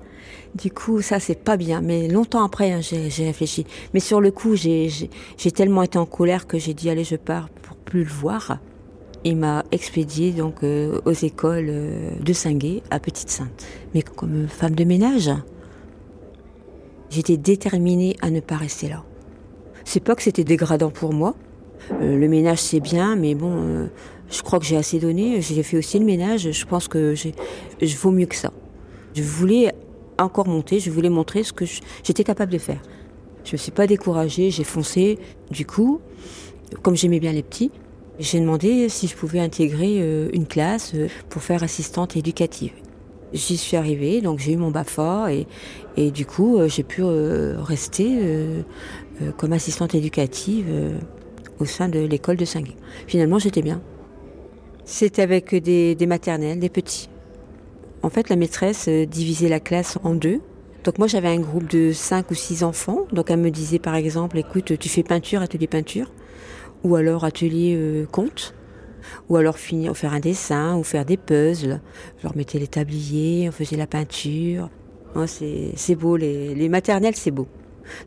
Du 0.55 0.71
coup, 0.71 1.01
ça 1.01 1.21
c'est 1.21 1.43
pas 1.43 1.57
bien. 1.57 1.81
Mais 1.81 2.09
longtemps 2.09 2.45
après, 2.45 2.73
hein, 2.73 2.81
j'ai 2.81 3.25
réfléchi. 3.25 3.67
Mais 3.95 4.01
sur 4.01 4.21
le 4.21 4.31
coup, 4.31 4.57
j'ai 4.57 5.09
tellement 5.55 5.83
été 5.83 5.99
en 5.99 6.07
colère 6.07 6.47
que 6.47 6.59
j'ai 6.59 6.75
dit 6.75 6.91
allez, 6.91 7.05
je 7.05 7.17
pars 7.17 7.49
pour 7.49 7.77
plus 7.77 8.05
le 8.05 8.11
voir. 8.11 8.59
Il 9.23 9.37
m'a 9.37 9.65
expédié 9.71 10.33
donc 10.33 10.63
euh, 10.63 10.99
aux 11.05 11.13
écoles 11.13 11.67
euh, 11.69 12.11
de 12.21 12.33
Singuet 12.33 12.83
à 12.91 12.99
Petite-Sainte. 12.99 13.67
Mais 13.95 14.01
comme 14.01 14.49
femme 14.49 14.75
de 14.75 14.85
ménage, 14.85 15.31
j'étais 17.11 17.37
déterminée 17.37 18.17
à 18.23 18.31
ne 18.31 18.41
pas 18.41 18.57
rester 18.57 18.89
là. 18.89 19.05
C'est 19.85 20.01
pas 20.01 20.15
que 20.15 20.23
c'était 20.23 20.45
dégradant 20.45 20.91
pour 20.91 21.13
moi. 21.13 21.35
Euh, 22.01 22.17
le 22.17 22.29
ménage 22.29 22.61
c'est 22.61 22.81
bien, 22.81 23.15
mais 23.15 23.35
bon, 23.35 23.91
je 24.31 24.43
crois 24.43 24.59
que 24.59 24.65
j'ai 24.65 24.77
assez 24.77 24.99
donné. 24.99 25.41
J'ai 25.41 25.63
fait 25.63 25.77
aussi 25.77 25.99
le 25.99 26.05
ménage. 26.05 26.51
Je 26.51 26.67
pense 26.67 26.89
que 26.89 27.15
je 27.15 27.97
vaux 27.97 28.13
mieux 28.13 28.27
que 28.27 28.37
ça. 28.37 28.53
Je 29.15 29.23
voulais 29.23 29.75
encore 30.19 30.47
monter. 30.47 30.81
Je 30.81 30.91
voulais 30.91 31.11
montrer 31.11 31.43
ce 31.43 31.53
que 31.53 31.65
j'étais 32.05 32.25
capable 32.25 32.53
de 32.53 32.59
faire. 32.59 32.81
Je 33.45 33.53
me 33.53 33.57
suis 33.57 33.73
pas 33.73 33.87
découragée. 33.87 34.51
J'ai 34.51 34.65
foncé. 34.65 35.19
Du 35.51 35.67
coup, 35.67 36.01
comme 36.83 36.97
j'aimais 36.97 37.21
bien 37.21 37.33
les 37.33 37.43
petits, 37.43 37.71
j'ai 38.21 38.39
demandé 38.39 38.91
si 38.91 39.07
je 39.07 39.17
pouvais 39.17 39.41
intégrer 39.41 39.97
euh, 40.01 40.29
une 40.35 40.47
classe 40.47 40.93
euh, 40.95 41.09
pour 41.31 41.43
faire 41.43 41.63
assistante 41.63 42.17
éducative. 42.17 42.73
J'y 43.33 43.57
suis 43.57 43.79
arrivée, 43.79 44.21
donc 44.21 44.41
j'ai 44.41 44.53
eu 44.53 44.57
mon 44.57 44.71
BAFA 44.71 45.33
et, 45.33 45.47
et 45.97 46.11
du 46.11 46.27
coup 46.27 46.59
euh, 46.59 46.69
j'ai 46.69 46.83
pu 46.83 47.03
rester 47.03 48.19
comme 49.37 49.53
assistante 49.53 49.95
éducative 49.95 50.67
au 51.61 51.65
sein 51.65 51.89
de 51.89 52.01
l'école 52.01 52.37
de 52.37 52.45
Saint-Guy. 52.45 52.75
Finalement 53.07 53.39
j'étais 53.39 53.63
bien. 53.63 53.81
C'était 54.91 55.23
avec 55.23 55.55
des, 55.55 55.97
maternelles, 56.09 56.59
des 56.59 56.69
petits. 56.69 57.09
En 58.03 58.11
fait, 58.11 58.29
la 58.29 58.35
maîtresse 58.35 58.89
euh, 58.89 59.07
divisait 59.07 59.49
la 59.49 59.61
classe 59.61 59.99
en 60.03 60.15
deux. 60.15 60.41
Donc 60.83 60.99
moi, 60.99 61.07
j'avais 61.07 61.29
un 61.29 61.39
groupe 61.39 61.71
de 61.71 61.93
cinq 61.93 62.33
ou 62.33 62.35
six 62.35 62.65
enfants. 62.65 63.07
Donc 63.13 63.31
elle 63.31 63.39
me 63.39 63.53
disait, 63.53 63.79
par 63.79 63.95
exemple, 63.95 64.37
écoute, 64.37 64.77
tu 64.81 64.89
fais 64.89 65.05
peinture, 65.05 65.43
atelier 65.43 65.69
peinture, 65.69 66.11
ou 66.83 66.97
alors 66.97 67.25
atelier 67.25 67.77
euh, 67.77 68.05
conte, 68.07 68.53
ou 69.29 69.37
alors 69.37 69.59
finir, 69.59 69.97
faire 69.97 70.13
un 70.13 70.19
dessin, 70.19 70.77
ou 70.77 70.83
faire 70.83 71.05
des 71.05 71.17
puzzles. 71.17 71.81
Je 72.19 72.25
leur 72.25 72.37
mettais 72.37 72.59
les 72.59 72.67
tabliers, 72.67 73.49
on 73.49 73.53
faisait 73.53 73.77
la 73.77 73.87
peinture. 73.87 74.71
Oh, 75.15 75.25
c'est 75.27 75.95
beau, 75.95 76.17
les, 76.17 76.53
les 76.57 76.69
maternelles, 76.69 77.15
c'est 77.15 77.31
beau. 77.31 77.47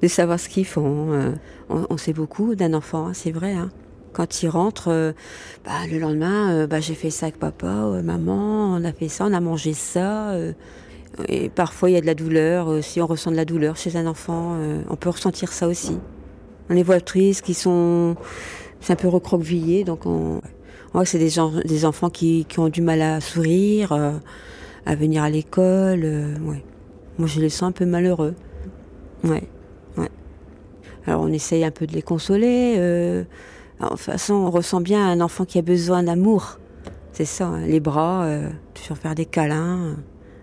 De 0.01 0.09
savoir 0.09 0.37
ce 0.37 0.49
qu'ils 0.49 0.65
font. 0.65 1.13
Euh, 1.13 1.31
on, 1.69 1.95
sait 1.95 2.13
beaucoup 2.13 2.55
d'un 2.55 2.73
enfant, 2.73 3.07
hein, 3.07 3.13
c'est 3.13 3.31
vrai. 3.31 3.53
Hein. 3.53 3.69
Quand 4.13 4.43
il 4.43 4.47
rentre, 4.47 4.89
euh, 4.89 5.11
bah, 5.65 5.87
le 5.91 5.97
lendemain, 5.97 6.51
euh, 6.51 6.67
bah, 6.67 6.79
j'ai 6.79 6.93
fait 6.93 7.09
ça 7.09 7.25
avec 7.25 7.39
papa, 7.39 7.65
euh, 7.65 8.03
maman, 8.03 8.75
on 8.75 8.83
a 8.85 8.93
fait 8.93 9.07
ça, 9.07 9.25
on 9.25 9.33
a 9.33 9.39
mangé 9.39 9.73
ça. 9.73 10.35
et 11.27 11.49
parfois, 11.49 11.89
il 11.89 11.93
y 11.93 11.97
a 11.97 12.01
de 12.01 12.05
la 12.05 12.13
douleur. 12.13 12.83
si 12.83 13.01
on 13.01 13.07
ressent 13.07 13.31
de 13.31 13.35
la 13.35 13.45
douleur 13.45 13.75
chez 13.75 13.95
un 13.97 14.05
enfant, 14.05 14.57
on 14.89 14.95
peut 14.95 15.09
ressentir 15.09 15.51
ça 15.51 15.67
aussi. 15.67 15.97
On 16.69 16.73
les 16.73 16.83
voit 16.83 17.01
tristes, 17.01 17.43
qui 17.43 17.53
sont 17.53 18.15
un 18.87 18.95
peu 18.95 19.07
recroquevillés, 19.07 19.83
donc 19.83 20.05
on, 20.05 20.41
voit 20.93 21.03
que 21.03 21.09
c'est 21.09 21.19
des 21.19 21.85
enfants 21.85 22.09
qui, 22.09 22.45
qui, 22.47 22.59
ont 22.59 22.69
du 22.69 22.81
mal 22.81 23.01
à 23.01 23.19
sourire, 23.19 23.93
à 24.85 24.95
venir 24.95 25.23
à 25.23 25.29
l'école. 25.29 26.03
ouais. 26.43 26.63
Moi, 27.19 27.27
je 27.27 27.39
les 27.39 27.49
sens 27.49 27.69
un 27.69 27.71
peu 27.71 27.85
malheureux. 27.85 28.33
Ouais, 29.23 29.43
ouais. 29.97 30.09
Alors, 31.05 31.21
on 31.21 31.31
essaye 31.31 31.63
un 31.63 31.71
peu 31.71 31.85
de 31.85 31.93
les 31.93 32.01
consoler. 32.01 33.25
En 33.83 33.89
toute 33.89 33.99
façon, 33.99 34.33
on 34.33 34.49
ressent 34.49 34.81
bien 34.81 35.05
un 35.05 35.19
enfant 35.19 35.45
qui 35.45 35.59
a 35.59 35.61
besoin 35.61 36.03
d'amour. 36.03 36.59
C'est 37.11 37.25
ça, 37.25 37.47
hein, 37.47 37.65
les 37.65 37.79
bras, 37.79 38.23
euh, 38.23 38.49
toujours 38.73 38.97
faire 38.97 39.13
des 39.13 39.25
câlins. 39.25 39.97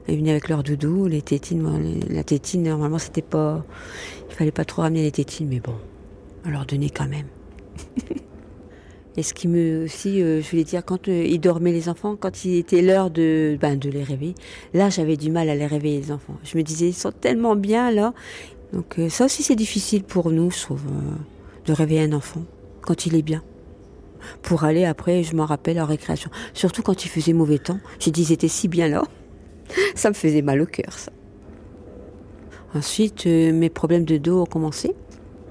Ils 0.08 0.18
venaient 0.18 0.32
avec 0.32 0.48
leur 0.48 0.62
doudou, 0.62 1.06
les 1.06 1.22
tétines. 1.22 2.00
la 2.08 2.22
tétine, 2.22 2.64
normalement, 2.64 2.98
c'était 2.98 3.22
pas. 3.22 3.64
Il 4.28 4.34
fallait 4.34 4.50
pas 4.50 4.64
trop 4.64 4.82
ramener 4.82 5.02
les 5.02 5.10
tétines, 5.10 5.48
mais 5.48 5.60
bon, 5.60 5.74
on 6.44 6.50
leur 6.50 6.66
donnait 6.66 6.90
quand 6.90 7.08
même. 7.08 7.26
Et 9.16 9.22
ce 9.22 9.34
qui 9.34 9.48
me 9.48 9.84
aussi, 9.84 10.22
euh, 10.22 10.40
je 10.40 10.50
voulais 10.50 10.64
dire, 10.64 10.84
quand 10.84 11.08
euh, 11.08 11.24
ils 11.24 11.40
dormaient 11.40 11.72
les 11.72 11.88
enfants, 11.88 12.16
quand 12.16 12.44
il 12.44 12.56
était 12.56 12.82
l'heure 12.82 13.10
de, 13.10 13.58
ben, 13.60 13.78
de 13.78 13.90
les 13.90 14.04
réveiller, 14.04 14.34
là 14.72 14.88
j'avais 14.88 15.16
du 15.16 15.30
mal 15.30 15.48
à 15.48 15.54
les 15.56 15.66
réveiller 15.66 16.00
les 16.00 16.12
enfants. 16.12 16.36
Je 16.44 16.56
me 16.56 16.62
disais, 16.62 16.88
ils 16.88 16.94
sont 16.94 17.10
tellement 17.10 17.56
bien 17.56 17.90
là. 17.90 18.14
Donc 18.72 19.00
ça 19.08 19.24
aussi 19.24 19.42
c'est 19.42 19.56
difficile 19.56 20.04
pour 20.04 20.30
nous, 20.30 20.52
je 20.52 20.60
trouve, 20.60 20.84
de 21.66 21.72
réveiller 21.72 22.02
un 22.02 22.12
enfant 22.12 22.42
quand 22.82 23.06
il 23.06 23.14
est 23.14 23.22
bien. 23.22 23.42
Pour 24.42 24.64
aller 24.64 24.84
après, 24.84 25.22
je 25.22 25.34
m'en 25.34 25.46
rappelle, 25.46 25.80
en 25.80 25.86
récréation. 25.86 26.30
Surtout 26.54 26.82
quand 26.82 27.04
il 27.04 27.08
faisait 27.08 27.32
mauvais 27.32 27.58
temps. 27.58 27.78
J'ai 27.98 28.10
dit, 28.10 28.22
ils 28.22 28.32
étaient 28.32 28.48
si 28.48 28.68
bien 28.68 28.88
là. 28.88 29.02
Ça 29.94 30.10
me 30.10 30.14
faisait 30.14 30.42
mal 30.42 30.60
au 30.60 30.66
cœur, 30.66 30.92
ça. 30.92 31.12
Ensuite, 32.74 33.26
euh, 33.26 33.52
mes 33.52 33.70
problèmes 33.70 34.04
de 34.04 34.16
dos 34.16 34.42
ont 34.42 34.46
commencé. 34.46 34.94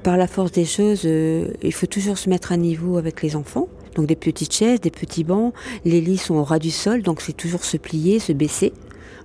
Par 0.04 0.16
la 0.16 0.28
force 0.28 0.52
des 0.52 0.66
choses, 0.66 1.02
euh, 1.06 1.50
il 1.62 1.74
faut 1.74 1.86
toujours 1.86 2.18
se 2.18 2.30
mettre 2.30 2.52
à 2.52 2.58
niveau 2.58 2.98
avec 2.98 3.22
les 3.22 3.36
enfants. 3.36 3.68
Donc 3.96 4.06
des 4.06 4.16
petites 4.16 4.54
chaises, 4.54 4.80
des 4.80 4.92
petits 4.92 5.26
bancs. 5.26 5.54
Les 5.84 6.00
lits 6.00 6.18
sont 6.18 6.36
au 6.36 6.44
ras 6.44 6.60
du 6.60 6.72
sol, 6.72 7.02
donc 7.02 7.22
c'est 7.22 7.34
toujours 7.34 7.66
se 7.66 7.76
plier, 7.76 8.20
se 8.20 8.32
baisser, 8.32 8.72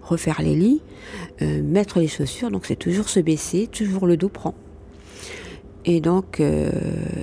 refaire 0.02 0.42
les 0.42 0.56
lits, 0.56 0.82
euh, 1.42 1.62
mettre 1.62 2.00
les 2.00 2.08
chaussures, 2.08 2.50
donc 2.50 2.66
c'est 2.66 2.76
toujours 2.76 3.08
se 3.08 3.20
baisser, 3.20 3.68
toujours 3.68 4.06
le 4.06 4.16
dos 4.16 4.28
prend. 4.28 4.54
Et 5.86 6.00
donc, 6.00 6.40
euh, 6.40 6.70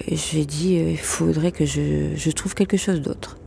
j'ai 0.07 0.45
dit, 0.45 0.77
euh, 0.77 0.91
il 0.91 0.97
faudrait 0.97 1.51
que 1.51 1.65
je, 1.65 2.29
trouve 2.31 2.53
quelque 2.53 2.77
chose 2.77 3.01
d'autre. 3.01 3.37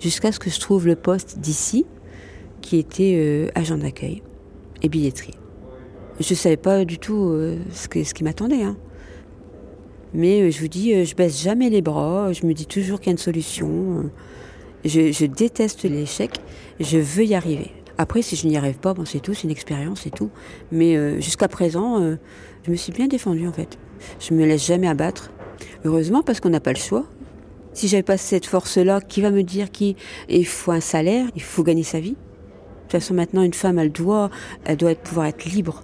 Jusqu'à 0.00 0.32
ce 0.32 0.38
que 0.38 0.50
je 0.50 0.60
trouve 0.60 0.86
le 0.86 0.96
poste 0.96 1.38
d'ici, 1.38 1.86
qui 2.60 2.76
était 2.76 3.14
euh, 3.16 3.48
agent 3.54 3.78
d'accueil 3.78 4.22
et 4.82 4.88
billetterie. 4.88 5.34
Je 6.20 6.32
ne 6.32 6.36
savais 6.36 6.56
pas 6.56 6.84
du 6.84 6.98
tout 6.98 7.32
ce, 7.72 7.88
qui 7.88 8.24
m'attendait. 8.24 8.62
Hein. 8.62 8.76
Mais 10.14 10.50
je 10.50 10.60
vous 10.60 10.68
dis, 10.68 11.04
je 11.04 11.14
baisse 11.14 11.40
jamais 11.40 11.70
les 11.70 11.80
bras, 11.80 12.32
je 12.32 12.44
me 12.44 12.54
dis 12.54 12.66
toujours 12.66 12.98
qu'il 12.98 13.06
y 13.06 13.10
a 13.10 13.12
une 13.12 13.18
solution. 13.18 14.10
Je, 14.84 15.12
je 15.12 15.26
déteste 15.26 15.84
l'échec, 15.84 16.38
je 16.80 16.98
veux 16.98 17.24
y 17.24 17.36
arriver. 17.36 17.70
Après, 17.98 18.22
si 18.22 18.34
je 18.34 18.48
n'y 18.48 18.56
arrive 18.56 18.78
pas, 18.78 18.94
bon, 18.94 19.04
c'est 19.04 19.20
tout, 19.20 19.32
c'est 19.32 19.44
une 19.44 19.52
expérience, 19.52 20.00
c'est 20.02 20.14
tout. 20.14 20.30
Mais 20.72 21.20
jusqu'à 21.20 21.46
présent, 21.46 22.16
je 22.64 22.70
me 22.70 22.76
suis 22.76 22.92
bien 22.92 23.06
défendue 23.06 23.46
en 23.46 23.52
fait. 23.52 23.78
Je 24.20 24.34
me 24.34 24.44
laisse 24.44 24.66
jamais 24.66 24.88
abattre. 24.88 25.30
Heureusement, 25.84 26.22
parce 26.22 26.40
qu'on 26.40 26.50
n'a 26.50 26.60
pas 26.60 26.72
le 26.72 26.78
choix. 26.78 27.04
Si 27.72 27.88
j'avais 27.88 28.02
pas 28.02 28.16
cette 28.16 28.46
force-là, 28.46 29.00
qui 29.00 29.20
va 29.20 29.30
me 29.30 29.42
dire 29.42 29.70
qu'il 29.70 29.96
faut 30.46 30.72
un 30.72 30.80
salaire, 30.80 31.26
il 31.36 31.42
faut 31.42 31.62
gagner 31.62 31.84
sa 31.84 32.00
vie? 32.00 32.10
De 32.10 32.16
toute 32.82 32.92
façon, 32.92 33.14
maintenant, 33.14 33.42
une 33.42 33.54
femme, 33.54 33.78
elle 33.78 33.92
doit, 33.92 34.30
elle 34.64 34.76
doit 34.76 34.94
pouvoir 34.94 35.26
être 35.26 35.44
libre 35.44 35.82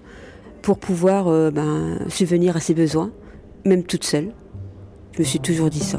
pour 0.63 0.79
pouvoir 0.79 1.29
euh, 1.29 1.51
ben, 1.51 1.99
subvenir 2.09 2.57
à 2.57 2.61
ses 2.61 2.75
besoins, 2.75 3.13
même 3.65 3.85
toute 3.85 4.05
seule. 4.05 4.33
Je 5.13 5.19
me 5.21 5.25
suis 5.25 5.39
toujours 5.39 5.71
dit 5.71 5.81
ça. 5.81 5.99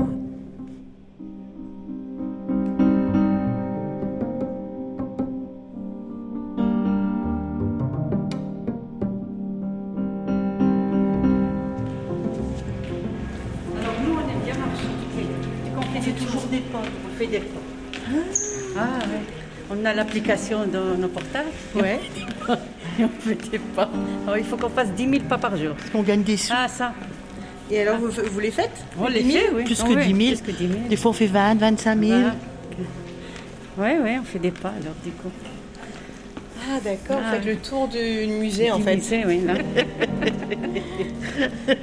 On 19.86 19.90
a 19.90 19.94
l'application 19.94 20.66
dans 20.66 20.98
nos 20.98 21.08
portables. 21.10 21.50
Ouais. 21.76 22.00
Et 23.00 23.04
on 23.04 23.10
fait 23.20 23.36
des 23.52 23.60
pas. 23.60 23.88
Alors, 24.26 24.36
il 24.40 24.44
faut 24.44 24.58
qu'on 24.58 24.70
fasse 24.70 24.90
10 24.94 25.08
000 25.10 25.24
pas 25.30 25.38
par 25.38 25.56
jour. 25.56 25.76
Parce 25.76 25.92
qu'on 25.92 26.02
gagne 26.02 26.24
des 26.24 26.38
sous. 26.38 26.52
Ah 26.56 26.68
ça. 26.68 26.92
Et 27.70 27.82
alors, 27.82 27.98
vous, 28.00 28.10
vous 28.10 28.40
les 28.40 28.50
faites 28.50 28.72
On 29.00 29.08
les 29.08 29.22
10 29.22 29.32
000? 29.32 29.44
fait, 29.46 29.52
oui. 29.54 29.64
Plus 29.66 29.80
Ah 29.84 29.88
que 29.88 29.94
ouais, 29.94 30.08
10 30.08 30.26
000. 30.26 30.38
plus 30.38 30.42
que 30.54 30.58
10 30.58 30.68
000. 30.70 30.80
Des 30.90 30.96
fois, 30.96 31.12
on 31.12 31.14
fait 31.14 31.28
20, 31.28 31.60
25 31.60 32.00
000. 32.00 32.20
Voilà. 33.78 33.80
Ouais, 33.98 34.00
ouais, 34.02 34.18
on 34.20 34.24
fait 34.24 34.40
des 34.40 34.50
pas 34.50 34.70
alors 34.70 34.96
du 35.04 35.12
coup. 35.12 35.30
Ah, 36.68 36.80
d'accord. 36.84 37.22
Ah. 37.24 37.30
Vous 37.30 37.36
faites 37.36 37.46
le 37.46 37.56
tour 37.58 37.88
du 37.88 38.26
musée, 38.28 38.72
en 38.72 38.78
Du 38.78 38.84
fait. 38.86 38.96
musée, 38.96 39.24
oui, 39.28 39.42
là. 39.46 39.54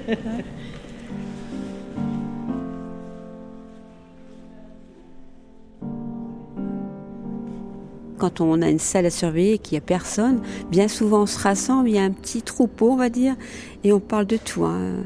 Quand 8.22 8.40
on 8.40 8.62
a 8.62 8.70
une 8.70 8.78
salle 8.78 9.06
à 9.06 9.10
surveiller 9.10 9.54
et 9.54 9.58
qu'il 9.58 9.74
n'y 9.74 9.78
a 9.78 9.84
personne, 9.84 10.42
bien 10.70 10.86
souvent 10.86 11.22
on 11.22 11.26
se 11.26 11.40
rassemble, 11.40 11.88
il 11.88 11.96
y 11.96 11.98
a 11.98 12.04
un 12.04 12.12
petit 12.12 12.40
troupeau, 12.40 12.92
on 12.92 12.96
va 12.96 13.08
dire, 13.08 13.34
et 13.82 13.92
on 13.92 13.98
parle 13.98 14.26
de 14.26 14.36
tout. 14.36 14.64
hein. 14.64 15.02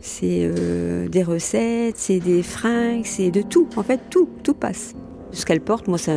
C'est 0.00 0.48
euh, 0.50 1.08
des 1.08 1.22
recettes, 1.22 1.98
c'est 1.98 2.20
des 2.20 2.42
fringues, 2.42 3.04
c'est 3.04 3.30
de 3.30 3.42
tout. 3.42 3.68
En 3.76 3.82
fait, 3.82 4.00
tout, 4.08 4.30
tout 4.42 4.54
passe. 4.54 4.94
Ce 5.30 5.44
qu'elles 5.44 5.60
portent, 5.60 5.88
moi, 5.88 5.98
ça, 5.98 6.12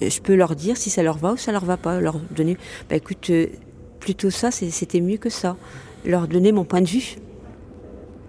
je 0.00 0.20
peux 0.20 0.36
leur 0.36 0.54
dire 0.54 0.76
si 0.76 0.90
ça 0.90 1.02
leur 1.02 1.18
va 1.18 1.32
ou 1.32 1.36
ça 1.36 1.50
leur 1.50 1.64
va 1.64 1.76
pas. 1.76 2.00
Leur 2.00 2.20
donner, 2.36 2.56
bah 2.88 2.94
écoute, 2.94 3.28
euh, 3.30 3.48
plutôt 3.98 4.30
ça, 4.30 4.52
c'était 4.52 5.00
mieux 5.00 5.16
que 5.16 5.28
ça. 5.28 5.56
Leur 6.06 6.28
donner 6.28 6.52
mon 6.52 6.62
point 6.62 6.82
de 6.82 6.88
vue. 6.88 7.16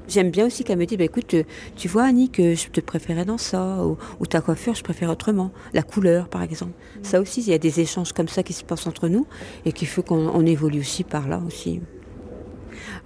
J'aime 0.09 0.31
bien 0.31 0.47
aussi 0.47 0.63
qu'elle 0.63 0.79
me 0.79 0.85
dise, 0.85 0.97
bah, 0.97 1.03
écoute, 1.03 1.35
euh, 1.35 1.43
tu 1.75 1.87
vois 1.87 2.03
Annie 2.03 2.29
que 2.29 2.55
je 2.55 2.69
te 2.69 2.81
préférais 2.81 3.25
dans 3.25 3.37
ça, 3.37 3.85
ou, 3.85 3.97
ou 4.19 4.25
ta 4.25 4.41
coiffure, 4.41 4.73
je 4.73 4.83
préfère 4.83 5.09
autrement. 5.11 5.51
La 5.73 5.83
couleur, 5.83 6.27
par 6.27 6.41
exemple. 6.41 6.73
Ça 7.03 7.21
aussi, 7.21 7.41
il 7.41 7.49
y 7.49 7.53
a 7.53 7.59
des 7.59 7.79
échanges 7.79 8.11
comme 8.11 8.27
ça 8.27 8.41
qui 8.41 8.53
se 8.53 8.63
passent 8.63 8.87
entre 8.87 9.07
nous, 9.07 9.27
et 9.65 9.71
qu'il 9.71 9.87
faut 9.87 10.01
qu'on 10.01 10.27
on 10.27 10.45
évolue 10.45 10.79
aussi 10.79 11.03
par 11.03 11.27
là 11.27 11.39
aussi. 11.45 11.79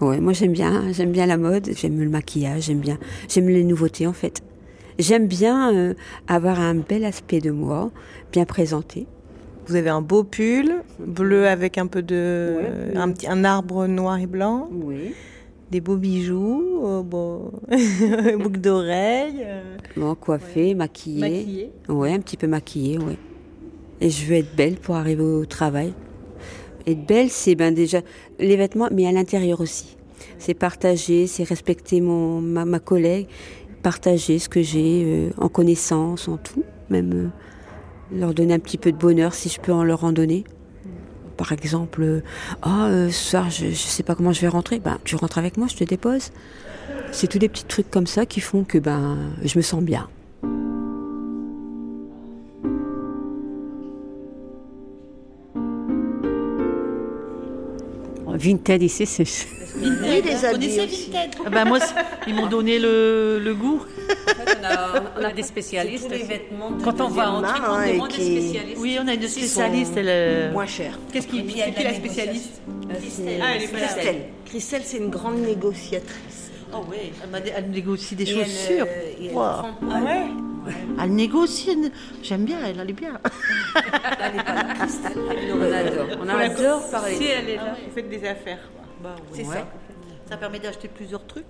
Ouais, 0.02 0.20
moi 0.20 0.34
j'aime 0.34 0.54
bien, 0.54 0.92
j'aime 0.92 1.12
bien 1.12 1.26
la 1.26 1.38
mode, 1.38 1.70
j'aime 1.76 2.00
le 2.00 2.10
maquillage, 2.10 2.64
j'aime 2.64 2.80
bien, 2.80 2.98
j'aime 3.28 3.50
les 3.50 3.64
nouveautés 3.64 4.08
en 4.08 4.14
fait. 4.14 4.42
J'aime 5.00 5.28
bien 5.28 5.74
euh, 5.74 5.94
avoir 6.28 6.60
un 6.60 6.76
bel 6.76 7.04
aspect 7.06 7.40
de 7.40 7.52
moi, 7.52 7.92
bien 8.32 8.46
présenté. 8.46 9.08
Vous 9.68 9.76
avez 9.76 9.90
un 9.90 10.02
beau 10.02 10.24
pull, 10.24 10.84
bleu 11.00 11.48
avec 11.48 11.78
un 11.78 11.88
peu 11.88 12.02
de. 12.02 12.58
Ouais. 12.58 12.98
un, 12.98 13.12
petit, 13.12 13.28
un 13.28 13.44
arbre 13.44 13.88
noir 13.88 14.20
et 14.20 14.28
blanc, 14.28 14.70
Oui. 14.72 15.14
Des 15.74 15.82
beaux 15.82 15.98
bijoux, 15.98 16.82
euh, 16.86 17.02
beau... 17.02 17.52
boucle 18.40 18.60
d'oreilles. 18.60 19.42
euh, 19.44 19.76
Bon, 19.98 20.14
coiffée, 20.14 20.76
maquillée. 20.76 21.20
maquillée. 21.20 21.72
Ouais, 21.90 22.14
un 22.14 22.20
petit 22.20 22.38
peu 22.38 22.46
maquillée, 22.46 23.00
ouais. 23.00 23.18
Et 24.00 24.12
je 24.12 24.24
veux 24.28 24.36
être 24.36 24.56
belle 24.56 24.76
pour 24.76 24.96
arriver 24.96 25.24
au 25.24 25.46
travail. 25.46 25.94
Être 26.86 27.08
belle, 27.08 27.30
c'est 27.32 27.56
ben 27.56 27.74
déjà 27.74 28.02
les 28.38 28.56
vêtements, 28.56 28.88
mais 28.92 29.08
à 29.08 29.12
l'intérieur 29.12 29.62
aussi. 29.62 29.98
C'est 30.38 30.54
partager, 30.54 31.26
c'est 31.26 31.44
respecter 31.44 32.02
mon 32.02 32.40
ma, 32.40 32.66
ma 32.66 32.80
collègue, 32.80 33.26
partager 33.82 34.38
ce 34.38 34.50
que 34.50 34.62
j'ai 34.62 35.04
euh, 35.06 35.30
en 35.40 35.50
connaissance, 35.50 36.28
en 36.28 36.38
tout, 36.38 36.64
même 36.92 37.32
leur 38.16 38.36
donner 38.36 38.54
un 38.54 38.60
petit 38.60 38.78
peu 38.78 38.92
de 38.92 38.98
bonheur 38.98 39.34
si 39.34 39.50
je 39.50 39.60
peux 39.60 39.74
en 39.74 39.84
leur 39.84 40.04
en 40.04 40.12
donner. 40.12 40.44
Par 41.44 41.52
exemple, 41.52 42.22
ah 42.62 42.88
ce 42.90 43.12
soir 43.12 43.50
je, 43.50 43.66
je 43.66 43.76
sais 43.76 44.02
pas 44.02 44.16
comment 44.16 44.32
je 44.32 44.40
vais 44.40 44.48
rentrer, 44.48 44.80
ben 44.80 44.98
tu 45.04 45.18
rentres 45.18 45.38
avec 45.38 45.58
moi, 45.58 45.68
je 45.70 45.76
te 45.76 45.84
dépose. 45.84 46.32
C'est 47.12 47.28
tous 47.28 47.38
des 47.38 47.50
petits 47.50 47.66
trucs 47.66 47.92
comme 47.92 48.08
ça 48.08 48.26
qui 48.26 48.40
font 48.40 48.64
que 48.64 48.78
ben 48.78 49.18
je 49.44 49.58
me 49.58 49.62
sens 49.62 49.84
bien. 49.84 50.08
Vinted 58.36 58.82
ici, 58.84 59.06
c'est. 59.06 59.26
Oui, 59.76 60.22
des 60.22 60.46
habits 60.46 60.80
aussi. 60.80 61.12
Ah 61.46 61.50
ben, 61.50 61.66
moi, 61.66 61.80
ils 62.28 62.36
m'ont 62.36 62.48
donné 62.48 62.78
le, 62.80 63.40
le 63.44 63.54
goût. 63.56 63.82
On 65.20 65.24
a 65.24 65.32
des 65.32 65.44
spécialistes. 65.44 66.06
tous 66.06 66.12
les 66.12 66.24
vêtements 66.24 66.72
de 66.72 66.84
Quand 66.84 67.02
on 67.02 67.08
va 67.10 67.32
en 67.32 67.42
main, 67.42 67.54
on 67.60 67.74
hein, 67.74 67.84
et 67.84 67.94
demande 67.94 68.10
des 68.10 68.16
qui- 68.16 68.38
spécialistes. 68.42 68.80
Oui, 68.82 68.98
on 69.04 69.08
a 69.08 69.14
une 69.14 69.20
Qui 69.22 69.30
spécialiste. 69.30 69.94
Elle, 69.98 70.06
euh, 70.10 70.52
Moins 70.52 70.66
cher. 70.68 70.98
Qu'est-ce 71.12 71.28
qui, 71.28 71.40
Et 71.40 71.44
puis, 71.44 71.54
il 71.54 71.58
y 71.58 71.62
a 71.62 71.66
c'est 71.66 71.72
de 71.72 71.76
qui 71.78 71.84
la 71.84 71.92
la 71.92 71.98
spécialiste 71.98 72.62
Christelle. 73.00 73.42
Ah, 73.44 73.46
elle 73.56 73.64
est 73.64 73.68
Christelle. 73.68 74.16
Christelle, 74.46 74.82
c'est 74.86 74.98
une 74.98 75.10
grande 75.10 75.38
négociatrice. 75.40 76.52
Oh 76.76 76.82
oui, 76.90 76.98
elle, 77.56 77.70
négocie 77.72 78.16
des 78.16 78.24
Et 78.24 78.30
elle, 78.38 78.46
chaussures. 78.46 78.86
euh, 78.88 79.22
et 79.22 79.26
elle 79.28 79.34
Wow. 79.36 79.42
prend- 79.42 79.70
Ah 79.92 80.02
ouais 80.04 80.22
Elle 81.02 81.16
négocie. 81.16 81.72
elle- 81.72 81.92
J'aime 82.22 82.46
bien, 82.46 82.60
elle, 82.66 82.90
est 82.90 82.94
bien. 82.94 83.20
Elle 84.20 84.40
est 84.40 84.44
pas 84.44 84.54
là, 84.54 84.74
Christelle. 84.76 85.18
On 85.54 85.62
adore. 85.62 86.08
On 86.22 86.30
adore 86.30 86.90
parler. 86.92 87.16
Si 87.16 87.26
elle 87.26 87.50
est 87.50 87.56
là, 87.58 87.76
vous 87.86 87.92
faites 87.94 88.10
des 88.10 88.26
affaires. 88.28 88.60
C'est 89.34 89.46
Ouais. 89.46 89.56
ça. 89.56 89.68
Ça 90.30 90.38
permet 90.38 90.60
d'acheter 90.60 90.88
plusieurs 90.88 91.26
trucs. 91.28 91.46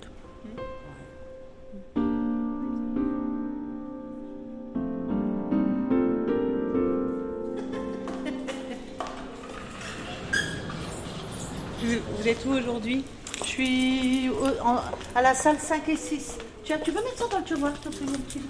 Vous 11.82 11.95
vous 12.17 12.28
êtes 12.28 12.45
où 12.45 12.52
aujourd'hui? 12.54 13.04
Je 13.39 13.43
suis 13.43 14.30
au- 14.30 14.65
en- 14.65 14.80
à 15.15 15.21
la 15.21 15.34
salle 15.34 15.60
5 15.60 15.88
et 15.89 15.97
6. 15.97 16.38
Tiens, 16.63 16.78
tu 16.84 16.91
peux 16.91 17.04
mettre 17.04 17.17
ça 17.17 17.26
dans 17.30 17.39
le 17.39 17.43
tiroir, 17.43 17.73
s'il 17.82 17.91
te 17.91 17.97
plaît, 17.97 18.41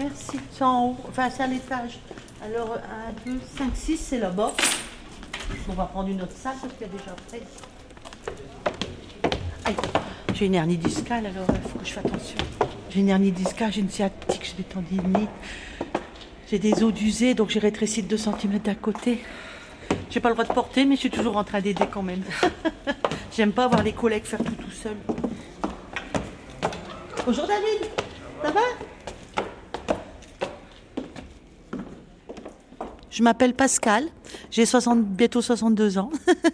Merci. 0.00 0.40
C'est 0.50 0.64
en 0.64 0.86
haut, 0.86 0.96
enfin 1.10 1.28
c'est 1.28 1.42
à 1.42 1.46
l'étage. 1.46 1.98
Alors 2.42 2.78
1, 3.26 3.30
2, 3.30 3.38
5, 3.58 3.70
6, 3.74 3.96
c'est 3.98 4.18
là-bas. 4.18 4.54
On 5.68 5.74
va 5.74 5.84
prendre 5.84 6.08
une 6.08 6.22
autre 6.22 6.34
salle 6.34 6.54
parce 6.58 6.72
qu'il 6.72 6.86
y 6.86 6.90
a 6.90 6.92
déjà 6.92 7.14
près. 7.28 7.42
Aïe, 9.66 9.76
j'ai 10.32 10.46
une 10.46 10.54
hernie 10.54 10.78
discale 10.78 11.26
alors 11.26 11.44
il 11.48 11.70
faut 11.70 11.78
que 11.78 11.84
je 11.84 11.92
fasse 11.92 12.06
attention. 12.06 12.38
J'ai 12.88 13.00
une 13.00 13.10
hernie 13.10 13.30
discale, 13.30 13.74
j'ai 13.74 13.82
une 13.82 13.90
sciatique, 13.90 14.42
j'ai 14.42 14.62
des 14.62 14.68
tendinites. 14.68 15.28
J'ai 16.50 16.58
des 16.58 16.82
os 16.82 16.94
d'usée 16.94 17.34
donc 17.34 17.50
j'ai 17.50 17.60
rétréci 17.60 18.02
de 18.02 18.08
2 18.08 18.16
cm 18.16 18.58
d'un 18.60 18.74
côté. 18.76 19.22
J'ai 20.08 20.20
pas 20.20 20.30
le 20.30 20.34
droit 20.34 20.46
de 20.46 20.54
porter 20.54 20.86
mais 20.86 20.94
je 20.94 21.00
suis 21.00 21.10
toujours 21.10 21.36
en 21.36 21.44
train 21.44 21.60
d'aider 21.60 21.84
quand 21.92 22.02
même. 22.02 22.22
J'aime 23.36 23.52
pas 23.52 23.68
voir 23.68 23.82
les 23.82 23.92
collègues 23.92 24.24
faire 24.24 24.42
tout 24.42 24.54
tout 24.54 24.70
seul. 24.70 24.96
Bonjour 27.26 27.46
David, 27.46 27.90
ça 28.42 28.50
va? 28.50 28.60
Je 33.10 33.22
m'appelle 33.24 33.54
Pascal, 33.54 34.04
j'ai 34.50 34.64
60, 34.64 35.04
bientôt 35.04 35.42
62 35.42 35.98
ans. 35.98 36.10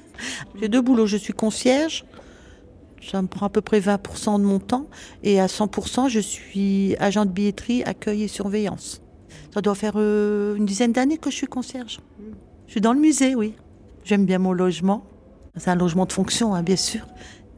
j'ai 0.60 0.68
deux 0.68 0.80
boulots, 0.80 1.06
je 1.06 1.18
suis 1.18 1.34
concierge, 1.34 2.06
ça 3.02 3.20
me 3.20 3.28
prend 3.28 3.46
à 3.46 3.50
peu 3.50 3.60
près 3.60 3.78
20% 3.78 4.40
de 4.40 4.44
mon 4.44 4.58
temps, 4.58 4.86
et 5.22 5.38
à 5.38 5.46
100% 5.46 6.08
je 6.08 6.20
suis 6.20 6.96
agent 6.98 7.26
de 7.26 7.30
billetterie, 7.30 7.82
accueil 7.84 8.22
et 8.22 8.28
surveillance. 8.28 9.02
Ça 9.52 9.60
doit 9.60 9.74
faire 9.74 9.94
euh, 9.96 10.56
une 10.56 10.66
dizaine 10.66 10.92
d'années 10.92 11.18
que 11.18 11.30
je 11.30 11.36
suis 11.36 11.46
concierge. 11.46 12.00
Je 12.66 12.72
suis 12.72 12.80
dans 12.80 12.92
le 12.92 13.00
musée, 13.00 13.34
oui. 13.34 13.54
J'aime 14.04 14.24
bien 14.24 14.38
mon 14.38 14.52
logement. 14.52 15.04
C'est 15.56 15.70
un 15.70 15.76
logement 15.76 16.06
de 16.06 16.12
fonction, 16.12 16.54
hein, 16.54 16.62
bien 16.62 16.76
sûr. 16.76 17.06